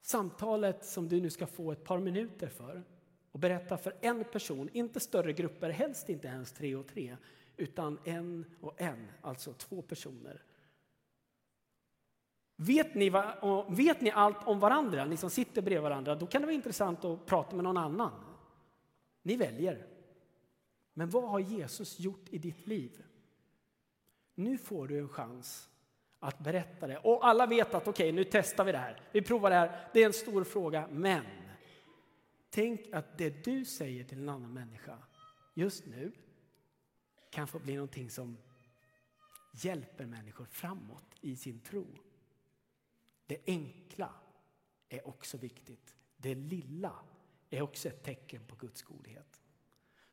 Samtalet 0.01 0.85
som 0.85 1.09
du 1.09 1.21
nu 1.21 1.31
ska 1.31 1.47
få 1.47 1.73
ett 1.73 1.85
par 1.85 1.99
minuter 1.99 2.49
för 2.49 2.85
och 3.33 3.41
berätta 3.41 3.77
för 3.79 3.97
en 4.01 4.25
person, 4.25 4.69
inte 4.73 5.01
större 5.01 5.33
grupper, 5.33 5.71
helst 5.71 6.09
inte 6.09 6.29
ens 6.29 6.53
tre 6.53 6.77
och 6.77 6.87
tre, 6.87 7.17
utan 7.57 7.99
en 8.05 8.45
och 8.61 8.81
en, 8.81 9.09
alltså 9.21 9.53
två 9.53 9.83
personer. 9.83 10.43
Vet 12.57 12.95
ni, 12.95 13.11
vad, 13.11 13.77
vet 13.77 14.01
ni 14.01 14.11
allt 14.11 14.47
om 14.47 14.61
varandra, 14.61 15.05
ni 15.05 15.17
som 15.17 15.31
sitter 15.31 15.63
bredvid 15.63 15.83
varandra, 15.83 16.15
då 16.15 16.27
kan 16.27 16.43
det 16.43 16.47
vara 16.47 16.55
intressant 16.55 17.05
att 17.05 17.27
prata 17.27 17.57
med 17.57 17.65
någon 17.65 17.77
annan. 17.77 18.32
Ni 19.23 19.37
väljer. 19.37 19.87
Men 20.95 21.11
vad 21.11 21.31
har 21.31 21.41
Jesus 21.41 22.01
gjort 22.01 22.29
i 22.31 22.39
ditt 22.39 22.67
liv? 22.67 23.03
Nu 24.35 24.59
får 24.59 24.89
du 24.89 24.99
en 24.99 25.09
chans 25.09 25.69
att 26.19 26.39
berätta 26.39 26.87
det. 26.87 26.99
Och 26.99 27.27
alla 27.27 27.47
vet 27.47 27.75
att 27.75 27.89
okej, 27.89 27.91
okay, 27.91 28.13
nu 28.13 28.25
testar 28.25 28.65
vi 28.65 28.73
det 28.73 28.79
här. 28.79 29.01
Vi 29.13 29.23
provar 29.23 29.51
det 29.51 29.57
här. 29.57 29.91
Det 29.93 30.03
är 30.03 30.07
en 30.07 30.13
stor 30.13 30.45
fråga, 30.45 30.89
men 30.91 31.25
tänk 32.51 32.93
att 32.93 33.19
det 33.19 33.45
du 33.45 33.65
säger 33.65 34.05
till 34.05 34.19
en 34.19 34.29
annan 34.29 34.53
människa 34.53 34.99
just 35.55 35.87
nu 35.87 36.13
kan 37.31 37.49
få 37.49 37.59
bli 37.59 37.75
någonting 37.75 38.11
som 38.11 38.37
hjälper 39.53 40.07
människor 40.07 40.45
framåt 40.45 41.15
i 41.21 41.37
sin 41.37 41.61
tro. 41.61 41.87
Det 43.27 43.39
enkla 43.47 44.15
är 44.89 45.09
också 45.09 45.37
viktigt. 45.37 45.95
Det 46.17 46.35
lilla 46.35 46.93
är 47.53 47.63
också 47.63 47.89
ett 47.89 48.03
tecken 48.03 48.41
på 48.47 48.57
Guds 48.57 48.83
godhet. 48.83 49.41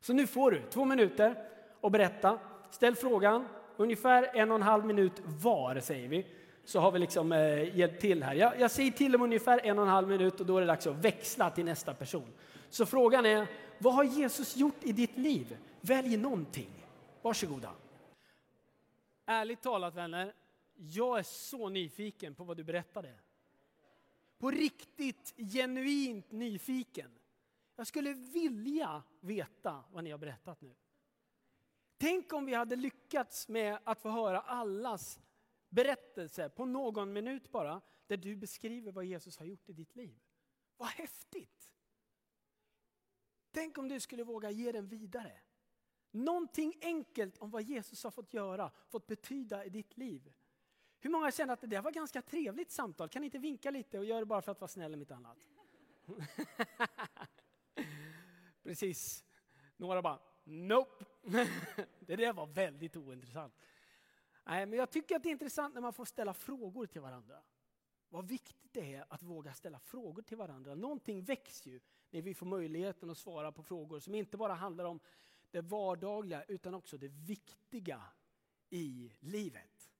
Så 0.00 0.12
nu 0.12 0.26
får 0.26 0.50
du 0.50 0.62
två 0.70 0.84
minuter 0.84 1.48
att 1.80 1.92
berätta. 1.92 2.38
Ställ 2.70 2.94
frågan, 2.94 3.48
ungefär 3.76 4.36
en 4.36 4.50
och 4.50 4.54
en 4.56 4.62
halv 4.62 4.86
minut 4.86 5.22
var 5.24 5.80
säger 5.80 6.08
vi. 6.08 6.26
Så 6.64 6.80
har 6.80 6.92
vi 6.92 6.98
liksom 6.98 7.32
eh, 7.32 7.76
hjälpt 7.76 8.00
till 8.00 8.22
här. 8.22 8.34
Jag, 8.34 8.60
jag 8.60 8.70
säger 8.70 8.90
till 8.90 9.14
om 9.14 9.22
ungefär 9.22 9.60
en 9.64 9.78
och 9.78 9.84
en 9.84 9.90
halv 9.90 10.08
minut 10.08 10.40
och 10.40 10.46
då 10.46 10.56
är 10.56 10.60
det 10.60 10.66
dags 10.66 10.86
att 10.86 10.96
växla 10.96 11.50
till 11.50 11.64
nästa 11.64 11.94
person. 11.94 12.32
Så 12.68 12.86
frågan 12.86 13.26
är, 13.26 13.46
vad 13.78 13.94
har 13.94 14.04
Jesus 14.04 14.56
gjort 14.56 14.84
i 14.84 14.92
ditt 14.92 15.16
liv? 15.16 15.56
Välj 15.80 16.16
någonting. 16.16 16.70
Varsågoda. 17.22 17.72
Ärligt 19.26 19.62
talat 19.62 19.94
vänner, 19.94 20.32
jag 20.74 21.18
är 21.18 21.22
så 21.22 21.68
nyfiken 21.68 22.34
på 22.34 22.44
vad 22.44 22.56
du 22.56 22.64
berättade. 22.64 23.14
På 24.38 24.50
riktigt, 24.50 25.34
genuint 25.36 26.32
nyfiken. 26.32 27.10
Jag 27.80 27.86
skulle 27.86 28.12
vilja 28.12 29.02
veta 29.20 29.84
vad 29.90 30.04
ni 30.04 30.10
har 30.10 30.18
berättat 30.18 30.60
nu. 30.60 30.74
Tänk 31.98 32.32
om 32.32 32.46
vi 32.46 32.54
hade 32.54 32.76
lyckats 32.76 33.48
med 33.48 33.78
att 33.84 34.00
få 34.00 34.10
höra 34.10 34.40
allas 34.40 35.20
berättelse 35.68 36.48
på 36.48 36.64
någon 36.64 37.12
minut 37.12 37.50
bara, 37.50 37.80
där 38.06 38.16
du 38.16 38.36
beskriver 38.36 38.92
vad 38.92 39.04
Jesus 39.04 39.38
har 39.38 39.46
gjort 39.46 39.68
i 39.68 39.72
ditt 39.72 39.96
liv. 39.96 40.20
Vad 40.76 40.88
häftigt! 40.88 41.74
Tänk 43.50 43.78
om 43.78 43.88
du 43.88 44.00
skulle 44.00 44.24
våga 44.24 44.50
ge 44.50 44.72
den 44.72 44.88
vidare. 44.88 45.40
Någonting 46.10 46.74
enkelt 46.80 47.38
om 47.38 47.50
vad 47.50 47.62
Jesus 47.62 48.04
har 48.04 48.10
fått 48.10 48.34
göra, 48.34 48.70
fått 48.88 49.06
betyda 49.06 49.64
i 49.64 49.68
ditt 49.68 49.96
liv. 49.96 50.32
Hur 50.98 51.10
många 51.10 51.30
känner 51.30 51.52
att 51.52 51.60
det 51.60 51.66
där 51.66 51.82
var 51.82 51.92
ganska 51.92 52.22
trevligt 52.22 52.70
samtal? 52.70 53.08
Kan 53.08 53.20
ni 53.20 53.26
inte 53.26 53.38
vinka 53.38 53.70
lite 53.70 53.98
och 53.98 54.04
göra 54.04 54.20
det 54.20 54.26
bara 54.26 54.42
för 54.42 54.52
att 54.52 54.60
vara 54.60 54.68
snäll 54.68 54.96
mitt 54.96 55.10
annat? 55.10 55.38
Precis. 58.62 59.24
Några 59.76 60.02
bara, 60.02 60.20
nope. 60.44 61.04
det 62.00 62.16
där 62.16 62.32
var 62.32 62.46
väldigt 62.46 62.96
ointressant. 62.96 63.54
Nej, 64.44 64.66
men 64.66 64.78
jag 64.78 64.90
tycker 64.90 65.16
att 65.16 65.22
det 65.22 65.28
är 65.28 65.32
intressant 65.32 65.74
när 65.74 65.80
man 65.80 65.92
får 65.92 66.04
ställa 66.04 66.34
frågor 66.34 66.86
till 66.86 67.00
varandra. 67.00 67.42
Vad 68.08 68.28
viktigt 68.28 68.72
det 68.72 68.94
är 68.94 69.04
att 69.08 69.22
våga 69.22 69.54
ställa 69.54 69.78
frågor 69.78 70.22
till 70.22 70.36
varandra. 70.36 70.74
Någonting 70.74 71.24
väcks 71.24 71.66
ju 71.66 71.80
när 72.10 72.22
vi 72.22 72.34
får 72.34 72.46
möjligheten 72.46 73.10
att 73.10 73.18
svara 73.18 73.52
på 73.52 73.62
frågor 73.62 74.00
som 74.00 74.14
inte 74.14 74.36
bara 74.36 74.54
handlar 74.54 74.84
om 74.84 75.00
det 75.50 75.60
vardagliga 75.60 76.44
utan 76.44 76.74
också 76.74 76.98
det 76.98 77.08
viktiga 77.08 78.02
i 78.70 79.12
livet. 79.20 79.90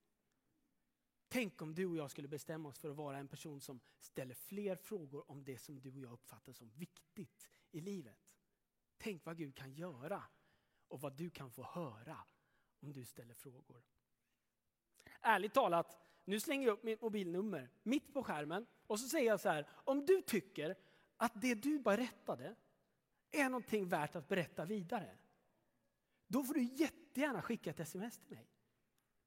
Tänk 1.27 1.61
om 1.61 1.75
du 1.75 1.85
och 1.85 1.97
jag 1.97 2.11
skulle 2.11 2.27
bestämma 2.27 2.69
oss 2.69 2.79
för 2.79 2.89
att 2.89 2.95
vara 2.95 3.17
en 3.17 3.27
person 3.27 3.61
som 3.61 3.79
ställer 3.99 4.35
fler 4.35 4.75
frågor 4.75 5.31
om 5.31 5.43
det 5.43 5.57
som 5.57 5.81
du 5.81 5.91
och 5.91 5.99
jag 5.99 6.11
uppfattar 6.11 6.53
som 6.53 6.69
viktigt 6.69 7.49
i 7.71 7.81
livet. 7.81 8.30
Tänk 9.03 9.25
vad 9.25 9.37
Gud 9.37 9.55
kan 9.55 9.73
göra 9.73 10.23
och 10.87 11.01
vad 11.01 11.17
du 11.17 11.29
kan 11.29 11.51
få 11.51 11.63
höra 11.63 12.17
om 12.79 12.93
du 12.93 13.05
ställer 13.05 13.33
frågor. 13.33 13.83
Ärligt 15.21 15.53
talat, 15.53 15.97
nu 16.25 16.39
slänger 16.39 16.67
jag 16.67 16.73
upp 16.73 16.83
mitt 16.83 17.01
mobilnummer 17.01 17.69
mitt 17.83 18.13
på 18.13 18.23
skärmen 18.23 18.65
och 18.87 18.99
så 18.99 19.07
säger 19.07 19.27
jag 19.27 19.39
så 19.39 19.49
här, 19.49 19.67
om 19.71 20.05
du 20.05 20.21
tycker 20.21 20.75
att 21.17 21.41
det 21.41 21.55
du 21.55 21.79
berättade 21.79 22.55
är 23.31 23.49
någonting 23.49 23.87
värt 23.87 24.15
att 24.15 24.27
berätta 24.27 24.65
vidare, 24.65 25.17
då 26.27 26.43
får 26.43 26.53
du 26.53 26.63
jättegärna 26.63 27.41
skicka 27.41 27.69
ett 27.69 27.79
sms 27.79 28.17
till 28.17 28.35
mig. 28.35 28.47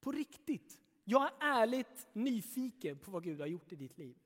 På 0.00 0.12
riktigt. 0.12 0.80
Jag 1.04 1.24
är 1.24 1.32
ärligt 1.40 2.08
nyfiken 2.12 2.98
på 2.98 3.10
vad 3.10 3.24
Gud 3.24 3.40
har 3.40 3.46
gjort 3.46 3.72
i 3.72 3.76
ditt 3.76 3.98
liv. 3.98 4.18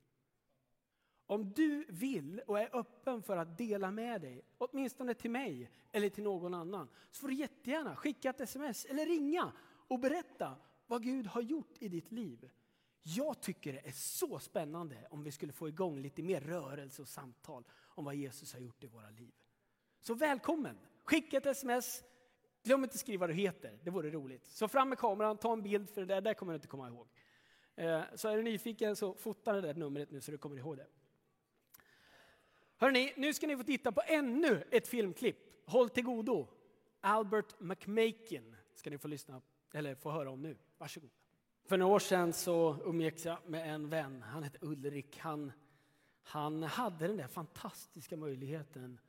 Om 1.31 1.53
du 1.53 1.85
vill 1.88 2.41
och 2.47 2.59
är 2.59 2.77
öppen 2.77 3.23
för 3.23 3.37
att 3.37 3.59
dela 3.59 3.91
med 3.91 4.21
dig, 4.21 4.45
åtminstone 4.59 5.14
till 5.14 5.31
mig 5.31 5.71
eller 5.93 6.09
till 6.09 6.25
någon 6.25 6.55
annan, 6.55 6.88
så 7.11 7.21
får 7.21 7.29
du 7.29 7.35
jättegärna 7.35 7.97
skicka 7.97 8.31
ett 8.31 8.41
sms 8.41 8.85
eller 8.85 9.07
ringa 9.07 9.53
och 9.88 9.99
berätta 9.99 10.57
vad 10.87 11.03
Gud 11.03 11.27
har 11.27 11.43
gjort 11.43 11.75
i 11.79 11.88
ditt 11.88 12.12
liv. 12.12 12.51
Jag 13.03 13.41
tycker 13.41 13.73
det 13.73 13.87
är 13.87 13.93
så 13.93 14.38
spännande 14.38 14.97
om 15.11 15.23
vi 15.23 15.33
skulle 15.33 15.53
få 15.53 15.69
igång 15.69 15.99
lite 15.99 16.23
mer 16.23 16.41
rörelse 16.41 17.03
och 17.03 17.09
samtal 17.09 17.64
om 17.83 18.05
vad 18.05 18.14
Jesus 18.14 18.53
har 18.53 18.61
gjort 18.61 18.85
i 18.85 18.87
våra 18.87 19.11
liv. 19.11 19.33
Så 20.01 20.14
välkommen! 20.14 20.79
Skicka 21.05 21.37
ett 21.37 21.47
sms, 21.47 22.05
glöm 22.62 22.85
inte 22.85 22.99
skriva 22.99 23.21
vad 23.21 23.31
du 23.31 23.35
heter, 23.35 23.79
det 23.83 23.91
vore 23.91 24.11
roligt. 24.11 24.47
Så 24.47 24.69
fram 24.69 24.88
med 24.88 24.99
kameran, 24.99 25.37
ta 25.37 25.53
en 25.53 25.62
bild 25.62 25.91
för 25.91 26.01
det 26.01 26.07
där, 26.07 26.21
där 26.21 26.35
kommer 26.35 26.53
du 26.53 26.57
inte 26.57 26.69
komma 26.69 26.88
ihåg. 26.88 27.09
Eh, 27.75 28.03
så 28.14 28.29
är 28.29 28.37
du 28.37 28.43
nyfiken 28.43 28.97
så 28.97 29.14
fota 29.14 29.53
det 29.53 29.61
där 29.61 29.75
numret 29.75 30.11
nu 30.11 30.21
så 30.21 30.31
du 30.31 30.38
kommer 30.38 30.57
ihåg 30.57 30.77
det. 30.77 30.87
Hörrni, 32.81 33.12
nu 33.17 33.35
ska 33.35 33.47
ni 33.47 33.57
få 33.57 33.62
titta 33.62 33.93
på 33.93 34.03
ännu 34.07 34.64
ett 34.71 34.88
filmklipp. 34.88 35.37
Håll 35.64 35.91
till 35.91 36.05
godo. 36.05 36.49
Albert 37.01 37.61
McMakin 37.61 38.57
ska 38.75 38.91
ni 38.91 38.99
få 38.99 39.09
lyssna 39.09 39.43
eller 39.75 39.95
få 39.95 40.11
höra 40.11 40.31
om 40.31 40.43
nu. 40.43 40.57
Varsågod. 40.79 41.11
För 41.64 41.77
några 41.77 41.95
år 41.95 41.99
sedan 41.99 42.33
så 42.33 42.77
umgicks 42.85 43.25
jag 43.25 43.38
med 43.47 43.75
en 43.75 43.88
vän. 43.88 44.23
Han 44.23 44.43
hette 44.43 44.59
Ulrik. 44.61 45.19
Han, 45.19 45.53
han 46.23 46.62
hade 46.62 47.07
den 47.07 47.17
där 47.17 47.27
fantastiska 47.27 48.17
möjligheten 48.17 49.01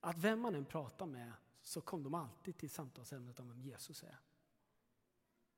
att 0.00 0.18
vem 0.18 0.40
man 0.40 0.54
än 0.54 0.64
pratade 0.64 1.12
med 1.12 1.32
så 1.62 1.80
kom 1.80 2.02
de 2.02 2.14
alltid 2.14 2.56
till 2.56 2.70
samtalsämnet 2.70 3.40
om 3.40 3.48
vem 3.48 3.62
Jesus 3.62 4.02
är. 4.02 4.18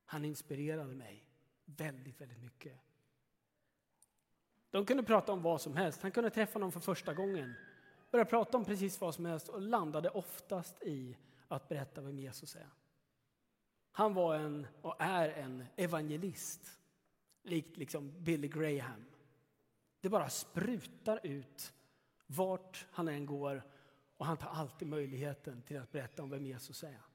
Han 0.05 0.25
inspirerade 0.25 0.95
mig 0.95 1.25
väldigt, 1.65 2.21
väldigt 2.21 2.43
mycket. 2.43 2.81
De 4.71 4.87
kunde 4.87 5.03
prata 5.03 5.33
om 5.33 5.43
vad 5.43 5.61
som 5.61 5.77
helst. 5.77 6.03
Han 6.03 6.11
kunde 6.11 6.31
träffa 6.31 6.59
någon 6.59 6.73
för 6.73 6.81
första 6.81 7.15
gången, 7.15 7.55
börja 8.11 8.25
prata 8.25 8.57
om 8.57 8.65
precis 8.65 9.01
vad 9.01 9.15
som 9.15 9.27
helst 9.27 9.49
och 9.49 9.61
landade 9.61 10.09
oftast 10.09 10.83
i 10.83 11.17
att 11.49 11.69
berätta 11.69 12.01
vem 12.01 12.19
Jesus 12.19 12.57
är. 12.57 12.69
Han 13.93 14.15
var 14.15 14.35
en, 14.35 14.67
och 14.83 14.95
är 14.99 15.29
en 15.29 15.65
evangelist, 15.77 16.79
likt 17.43 17.77
liksom 17.77 18.25
Billy 18.25 18.49
Graham. 18.49 19.05
Det 20.01 20.09
bara 20.09 20.31
sprutar 20.31 21.21
ut 21.23 21.73
vart 22.27 22.87
han 22.91 23.09
än 23.09 23.27
går 23.27 23.63
och 24.17 24.27
han 24.27 24.37
tar 24.37 24.49
alltid 24.49 24.89
möjligheten 24.89 25.63
till 25.63 25.79
att 25.79 25.93
berätta 25.93 26.23
om 26.23 26.31
vem 26.31 26.47
Jesus 26.47 26.83
är. 26.85 27.08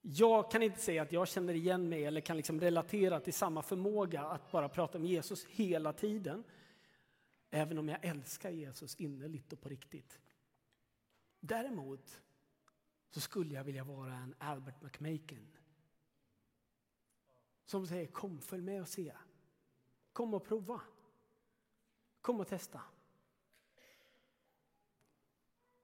Jag 0.00 0.50
kan 0.50 0.62
inte 0.62 0.80
säga 0.80 1.02
att 1.02 1.12
jag 1.12 1.28
känner 1.28 1.54
igen 1.54 1.88
mig 1.88 2.04
eller 2.04 2.20
kan 2.20 2.36
liksom 2.36 2.60
relatera 2.60 3.20
till 3.20 3.34
samma 3.34 3.62
förmåga 3.62 4.24
att 4.24 4.50
bara 4.50 4.68
prata 4.68 4.98
om 4.98 5.04
Jesus 5.04 5.46
hela 5.46 5.92
tiden. 5.92 6.44
Även 7.50 7.78
om 7.78 7.88
jag 7.88 8.04
älskar 8.04 8.50
Jesus 8.50 8.94
innerligt 8.94 9.52
och 9.52 9.60
på 9.60 9.68
riktigt. 9.68 10.20
Däremot 11.40 12.22
så 13.10 13.20
skulle 13.20 13.54
jag 13.54 13.64
vilja 13.64 13.84
vara 13.84 14.14
en 14.14 14.34
Albert 14.38 14.82
McMaken. 14.82 15.46
Som 17.64 17.86
säger 17.86 18.06
kom 18.06 18.40
följ 18.40 18.62
med 18.62 18.80
och 18.80 18.88
se. 18.88 19.12
Kom 20.12 20.34
och 20.34 20.44
prova. 20.44 20.80
Kom 22.20 22.40
och 22.40 22.48
testa. 22.48 22.80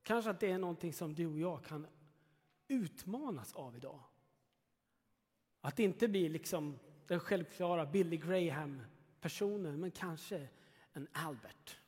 Kanske 0.03 0.31
att 0.31 0.40
det 0.40 0.50
är 0.50 0.59
någonting 0.59 0.92
som 0.92 1.14
du 1.14 1.27
och 1.27 1.38
jag 1.38 1.64
kan 1.64 1.87
utmanas 2.68 3.53
av 3.53 3.77
idag. 3.77 4.00
Att 5.61 5.79
inte 5.79 6.09
bli 6.09 6.29
liksom 6.29 6.79
den 7.07 7.20
självklara 7.20 7.87
Billy 7.87 8.16
Graham-personen, 8.16 9.81
men 9.81 9.90
kanske 9.90 10.48
en 10.92 11.09
Albert. 11.12 11.81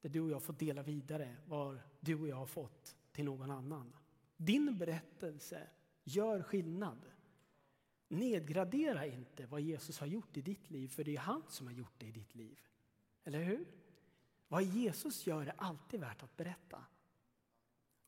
Där 0.00 0.08
du 0.08 0.20
och 0.20 0.30
jag 0.30 0.42
får 0.42 0.52
dela 0.52 0.82
vidare 0.82 1.36
vad 1.46 1.78
du 2.00 2.20
och 2.20 2.28
jag 2.28 2.36
har 2.36 2.46
fått 2.46 2.96
till 3.12 3.24
någon 3.24 3.50
annan. 3.50 3.96
Din 4.36 4.78
berättelse 4.78 5.68
gör 6.04 6.42
skillnad. 6.42 7.06
Nedgradera 8.08 9.06
inte 9.06 9.46
vad 9.46 9.60
Jesus 9.60 9.98
har 9.98 10.06
gjort 10.06 10.36
i 10.36 10.40
ditt 10.40 10.70
liv, 10.70 10.88
för 10.88 11.04
det 11.04 11.16
är 11.16 11.20
han 11.20 11.42
som 11.48 11.66
har 11.66 11.74
gjort 11.74 11.94
det 11.98 12.06
i 12.06 12.12
ditt 12.12 12.34
liv. 12.34 12.60
Eller 13.24 13.42
hur? 13.42 13.66
Vad 14.48 14.62
Jesus 14.62 15.26
gör 15.26 15.46
är 15.46 15.54
alltid 15.56 16.00
värt 16.00 16.22
att 16.22 16.36
berätta. 16.36 16.84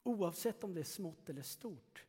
Oavsett 0.06 0.64
om 0.64 0.74
det 0.74 0.80
är 0.80 0.84
smått 0.84 1.28
eller 1.28 1.42
stort. 1.42 2.04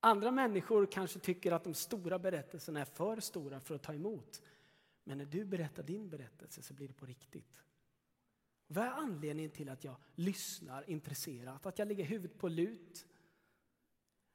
Andra 0.00 0.30
människor 0.30 0.86
kanske 0.86 1.18
tycker 1.18 1.52
att 1.52 1.64
de 1.64 1.74
stora 1.74 2.18
berättelserna 2.18 2.80
är 2.80 2.84
för 2.84 3.20
stora 3.20 3.60
för 3.60 3.74
att 3.74 3.82
ta 3.82 3.94
emot. 3.94 4.42
Men 5.04 5.18
när 5.18 5.24
du 5.24 5.44
berättar 5.44 5.82
din 5.82 6.10
berättelse 6.10 6.62
så 6.62 6.74
blir 6.74 6.88
det 6.88 6.94
på 6.94 7.06
riktigt. 7.06 7.62
Vad 8.66 8.84
är 8.84 8.90
anledningen 8.90 9.50
till 9.50 9.68
att 9.68 9.84
jag 9.84 9.96
lyssnar 10.14 10.90
intresserat? 10.90 11.66
Att 11.66 11.78
jag 11.78 11.88
lägger 11.88 12.04
huvudet 12.04 12.38
på 12.38 12.48
lut? 12.48 13.06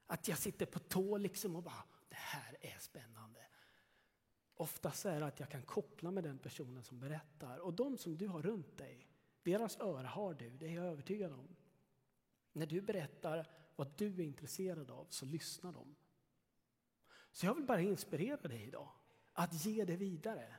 Att 0.05 0.27
jag 0.27 0.37
sitter 0.37 0.65
på 0.65 0.79
tå 0.79 1.17
liksom 1.17 1.55
och 1.55 1.63
bara, 1.63 1.83
det 2.09 2.15
här 2.15 2.57
är 2.61 2.79
spännande. 2.79 3.39
Oftast 4.53 5.05
är 5.05 5.19
det 5.19 5.25
att 5.25 5.39
jag 5.39 5.49
kan 5.49 5.63
koppla 5.63 6.11
med 6.11 6.23
den 6.23 6.37
personen 6.37 6.83
som 6.83 6.99
berättar. 6.99 7.57
Och 7.57 7.73
de 7.73 7.97
som 7.97 8.17
du 8.17 8.27
har 8.27 8.41
runt 8.41 8.77
dig, 8.77 9.07
deras 9.43 9.79
öra 9.79 10.07
har 10.07 10.33
du, 10.33 10.49
det 10.49 10.65
är 10.65 10.71
jag 10.71 10.85
övertygad 10.85 11.31
om. 11.31 11.55
När 12.57 12.65
du 12.65 12.81
berättar 12.81 13.47
vad 13.75 13.91
du 13.97 14.05
är 14.05 14.25
intresserad 14.25 14.91
av 14.91 15.07
så 15.09 15.25
lyssnar 15.25 15.71
de. 15.71 15.95
Så 17.31 17.45
jag 17.45 17.55
vill 17.55 17.65
bara 17.65 17.81
inspirera 17.81 18.47
dig 18.47 18.63
idag 18.63 18.89
att 19.33 19.65
ge 19.65 19.85
det 19.85 19.95
vidare. 19.95 20.55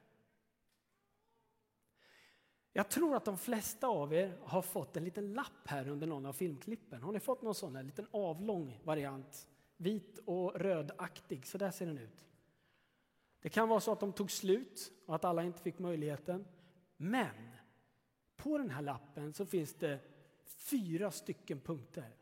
Jag 2.72 2.88
tror 2.88 3.16
att 3.16 3.24
de 3.24 3.38
flesta 3.38 3.87
av 3.87 4.14
er 4.14 4.38
har 4.42 4.62
fått 4.62 4.96
en 4.96 5.04
liten 5.04 5.32
lapp 5.32 5.66
här 5.66 5.88
under 5.88 6.06
någon 6.06 6.26
av 6.26 6.32
filmklippen. 6.32 7.02
Har 7.02 7.12
ni 7.12 7.20
fått 7.20 7.42
någon 7.42 7.54
sån, 7.54 7.76
här 7.76 7.82
liten 7.82 8.06
avlång 8.11 8.80
variant? 8.84 9.48
Vit 9.76 10.18
och 10.24 10.54
rödaktig, 10.54 11.46
så 11.46 11.58
där 11.58 11.70
ser 11.70 11.87
den 11.87 11.98
ut. 11.98 12.26
Det 13.40 13.48
kan 13.48 13.68
vara 13.68 13.80
så 13.80 13.92
att 13.92 14.00
de 14.00 14.12
tog 14.12 14.30
slut 14.30 14.92
och 15.06 15.14
att 15.14 15.24
alla 15.24 15.42
inte 15.42 15.62
fick 15.62 15.78
möjligheten. 15.78 16.44
Men 16.96 17.50
på 18.37 18.58
den 18.58 18.70
här 18.70 18.82
lappen 18.82 19.32
så 19.32 19.46
finns 19.46 19.74
det 19.74 20.00
fyra 20.56 21.11
stycken 21.11 21.61
punkter. 21.61 22.16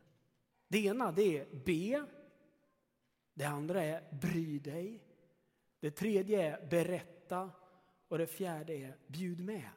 Det 0.69 0.79
ena 0.79 1.13
det 1.13 1.39
är 1.39 1.65
be. 1.65 2.07
Det 3.35 3.45
andra 3.45 3.83
är 3.83 4.13
bry 4.13 4.59
dig. 4.59 5.03
Det 5.81 5.91
tredje 5.91 6.43
är 6.43 6.67
berätta. 6.67 7.51
Och 8.09 8.19
det 8.19 8.27
fjärde 8.27 8.75
är 8.75 8.97
bjud 9.07 9.41
med. 9.41 9.71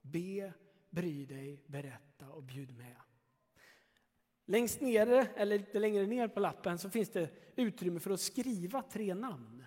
Be, 0.00 0.52
bry 0.90 1.26
dig, 1.26 1.64
berätta 1.66 2.28
och 2.30 2.42
bjud 2.42 2.76
med. 2.76 2.96
Längst 4.44 4.80
nere, 4.80 5.26
eller 5.36 5.58
lite 5.58 5.78
längre 5.78 6.06
ner 6.06 6.28
på 6.28 6.40
lappen, 6.40 6.78
så 6.78 6.90
finns 6.90 7.10
det 7.10 7.30
utrymme 7.56 8.00
för 8.00 8.10
att 8.10 8.20
skriva 8.20 8.82
tre 8.82 9.14
namn. 9.14 9.64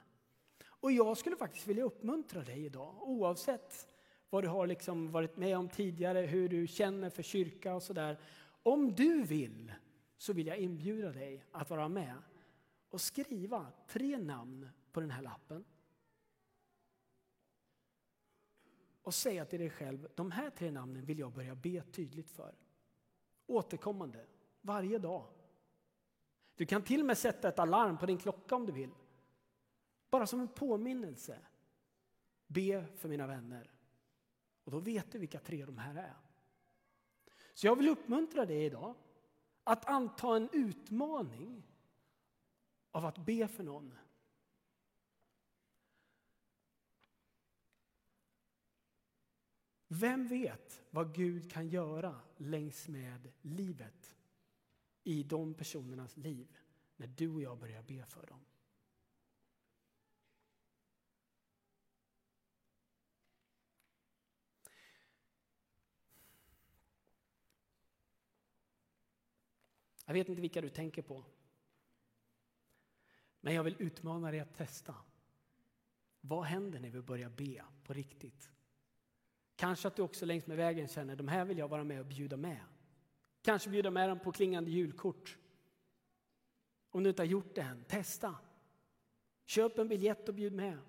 Och 0.86 0.92
jag 0.92 1.18
skulle 1.18 1.36
faktiskt 1.36 1.68
vilja 1.68 1.84
uppmuntra 1.84 2.42
dig 2.42 2.66
idag, 2.66 2.96
oavsett 3.02 3.88
vad 4.30 4.44
du 4.44 4.48
har 4.48 4.68
liksom 4.68 5.12
varit 5.12 5.38
med 5.38 5.58
om 5.58 5.70
tidigare, 5.70 6.20
hur 6.20 6.50
du 6.50 6.68
känner 6.68 7.10
för 7.10 7.24
kyrka 7.24 7.76
och 7.76 7.84
sådär. 7.84 8.20
Om 8.64 8.96
du 8.96 9.24
vill 9.24 9.74
så 10.18 10.34
vill 10.34 10.48
jag 10.48 10.58
inbjuda 10.58 11.12
dig 11.12 11.46
att 11.52 11.70
vara 11.70 11.90
med 11.90 12.16
och 12.90 13.02
skriva 13.02 13.72
tre 13.88 14.18
namn 14.18 14.70
på 14.92 15.00
den 15.00 15.12
här 15.12 15.22
lappen. 15.22 15.66
Och 19.02 19.14
säga 19.14 19.46
till 19.46 19.60
dig 19.60 19.70
själv, 19.70 20.08
de 20.16 20.32
här 20.32 20.50
tre 20.50 20.72
namnen 20.72 21.06
vill 21.06 21.20
jag 21.20 21.32
börja 21.32 21.56
be 21.56 21.82
tydligt 21.82 22.30
för. 22.30 22.56
Återkommande, 23.48 24.26
varje 24.62 24.98
dag. 24.98 25.28
Du 26.56 26.66
kan 26.66 26.82
till 26.82 27.00
och 27.00 27.06
med 27.06 27.18
sätta 27.18 27.50
ett 27.50 27.60
alarm 27.60 27.98
på 27.98 28.06
din 28.06 28.18
klocka 28.18 28.56
om 28.56 28.66
du 28.66 28.72
vill. 28.72 28.92
Bara 30.16 30.28
som 30.28 30.40
en 30.40 30.48
påminnelse. 30.48 31.40
Be 32.48 32.88
för 32.96 33.10
mina 33.10 33.28
vänner. 33.28 33.72
Och 34.64 34.72
då 34.72 34.80
vet 34.80 35.12
du 35.12 35.20
vilka 35.20 35.40
tre 35.40 35.66
de 35.66 35.78
här 35.78 35.96
är. 35.96 36.18
Så 37.54 37.68
jag 37.68 37.76
vill 37.76 37.90
uppmuntra 37.90 38.46
dig 38.46 38.66
idag 38.66 38.96
att 39.64 39.86
anta 39.86 40.36
en 40.36 40.50
utmaning 40.54 41.64
av 42.92 43.06
att 43.06 43.18
be 43.18 43.48
för 43.48 43.64
någon. 43.64 43.94
Vem 49.88 50.28
vet 50.28 50.84
vad 50.90 51.16
Gud 51.16 51.52
kan 51.52 51.68
göra 51.68 52.22
längs 52.38 52.88
med 52.88 53.32
livet 53.42 54.16
i 55.04 55.24
de 55.24 55.54
personernas 55.54 56.18
liv 56.18 56.58
när 56.96 57.08
du 57.08 57.34
och 57.34 57.42
jag 57.42 57.58
börjar 57.58 57.84
be 57.84 58.06
för 58.06 58.28
dem? 58.28 58.46
Jag 70.06 70.14
vet 70.14 70.30
inte 70.30 70.42
vilka 70.42 70.62
du 70.62 70.70
tänker 70.70 71.02
på. 71.02 71.26
Men 73.40 73.54
jag 73.54 73.64
vill 73.64 73.76
utmana 73.80 74.32
dig 74.32 74.40
att 74.40 74.56
testa. 74.56 74.96
Vad 76.22 76.44
händer 76.44 76.80
när 76.80 76.90
vi 76.90 77.02
börjar 77.02 77.30
be 77.30 77.64
på 77.84 77.94
riktigt? 77.94 78.52
Kanske 79.56 79.88
att 79.88 79.96
du 79.96 80.02
också 80.02 80.26
längs 80.26 80.48
med 80.48 80.58
vägen 80.58 80.88
känner 80.88 81.16
de 81.16 81.28
här 81.28 81.46
vill 81.46 81.58
jag 81.58 81.68
vara 81.68 81.84
med 81.84 82.00
och 82.00 82.06
bjuda 82.06 82.38
med. 82.38 82.62
Kanske 83.42 83.70
bjuda 83.70 83.92
med 83.92 84.10
dem 84.10 84.20
på 84.20 84.32
klingande 84.32 84.72
julkort. 84.72 85.38
Om 86.90 87.04
du 87.04 87.10
inte 87.10 87.22
har 87.22 87.28
gjort 87.28 87.56
det 87.56 87.62
än, 87.62 87.84
testa. 87.84 88.36
Köp 89.46 89.78
en 89.78 89.88
biljett 89.88 90.30
och 90.30 90.36
bjud 90.36 90.54
med. 90.54 90.80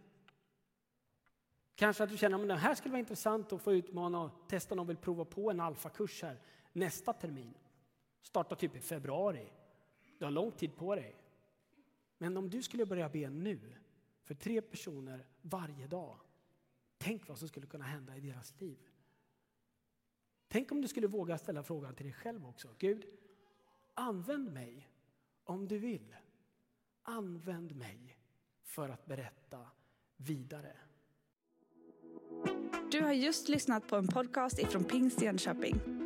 Kanske 1.74 2.04
att 2.04 2.10
du 2.10 2.16
känner 2.16 2.42
att 2.42 2.48
det 2.48 2.54
här 2.54 2.74
skulle 2.74 2.92
vara 2.92 3.00
intressant 3.00 3.52
att 3.52 3.62
få 3.62 3.72
utmana 3.72 4.20
och 4.20 4.48
testa 4.48 4.80
om 4.80 4.86
vill 4.86 4.96
prova 4.96 5.24
på 5.24 5.50
en 5.50 5.60
alfakurs 5.60 6.22
här 6.22 6.40
nästa 6.72 7.12
termin. 7.12 7.54
Starta 8.26 8.54
typ 8.54 8.76
i 8.76 8.80
februari. 8.80 9.48
Du 10.18 10.24
har 10.24 10.32
lång 10.32 10.52
tid 10.52 10.76
på 10.76 10.94
dig. 10.94 11.16
Men 12.18 12.36
om 12.36 12.50
du 12.50 12.62
skulle 12.62 12.86
börja 12.86 13.08
be 13.08 13.30
nu 13.30 13.60
för 14.24 14.34
tre 14.34 14.60
personer 14.60 15.26
varje 15.42 15.86
dag. 15.86 16.18
Tänk 16.98 17.28
vad 17.28 17.38
som 17.38 17.48
skulle 17.48 17.66
kunna 17.66 17.84
hända 17.84 18.16
i 18.16 18.20
deras 18.20 18.60
liv. 18.60 18.78
Tänk 20.48 20.72
om 20.72 20.80
du 20.80 20.88
skulle 20.88 21.06
våga 21.06 21.38
ställa 21.38 21.62
frågan 21.62 21.94
till 21.94 22.06
dig 22.06 22.12
själv 22.12 22.46
också. 22.46 22.68
Gud, 22.78 23.06
använd 23.94 24.52
mig 24.52 24.88
om 25.44 25.68
du 25.68 25.78
vill. 25.78 26.16
Använd 27.02 27.76
mig 27.76 28.18
för 28.62 28.88
att 28.88 29.06
berätta 29.06 29.66
vidare. 30.16 30.76
Du 32.90 33.02
har 33.02 33.12
just 33.12 33.48
lyssnat 33.48 33.88
på 33.88 33.96
en 33.96 34.08
podcast 34.08 34.58
ifrån 34.58 34.84
Pingst 34.84 35.22
Jönköping. 35.22 36.05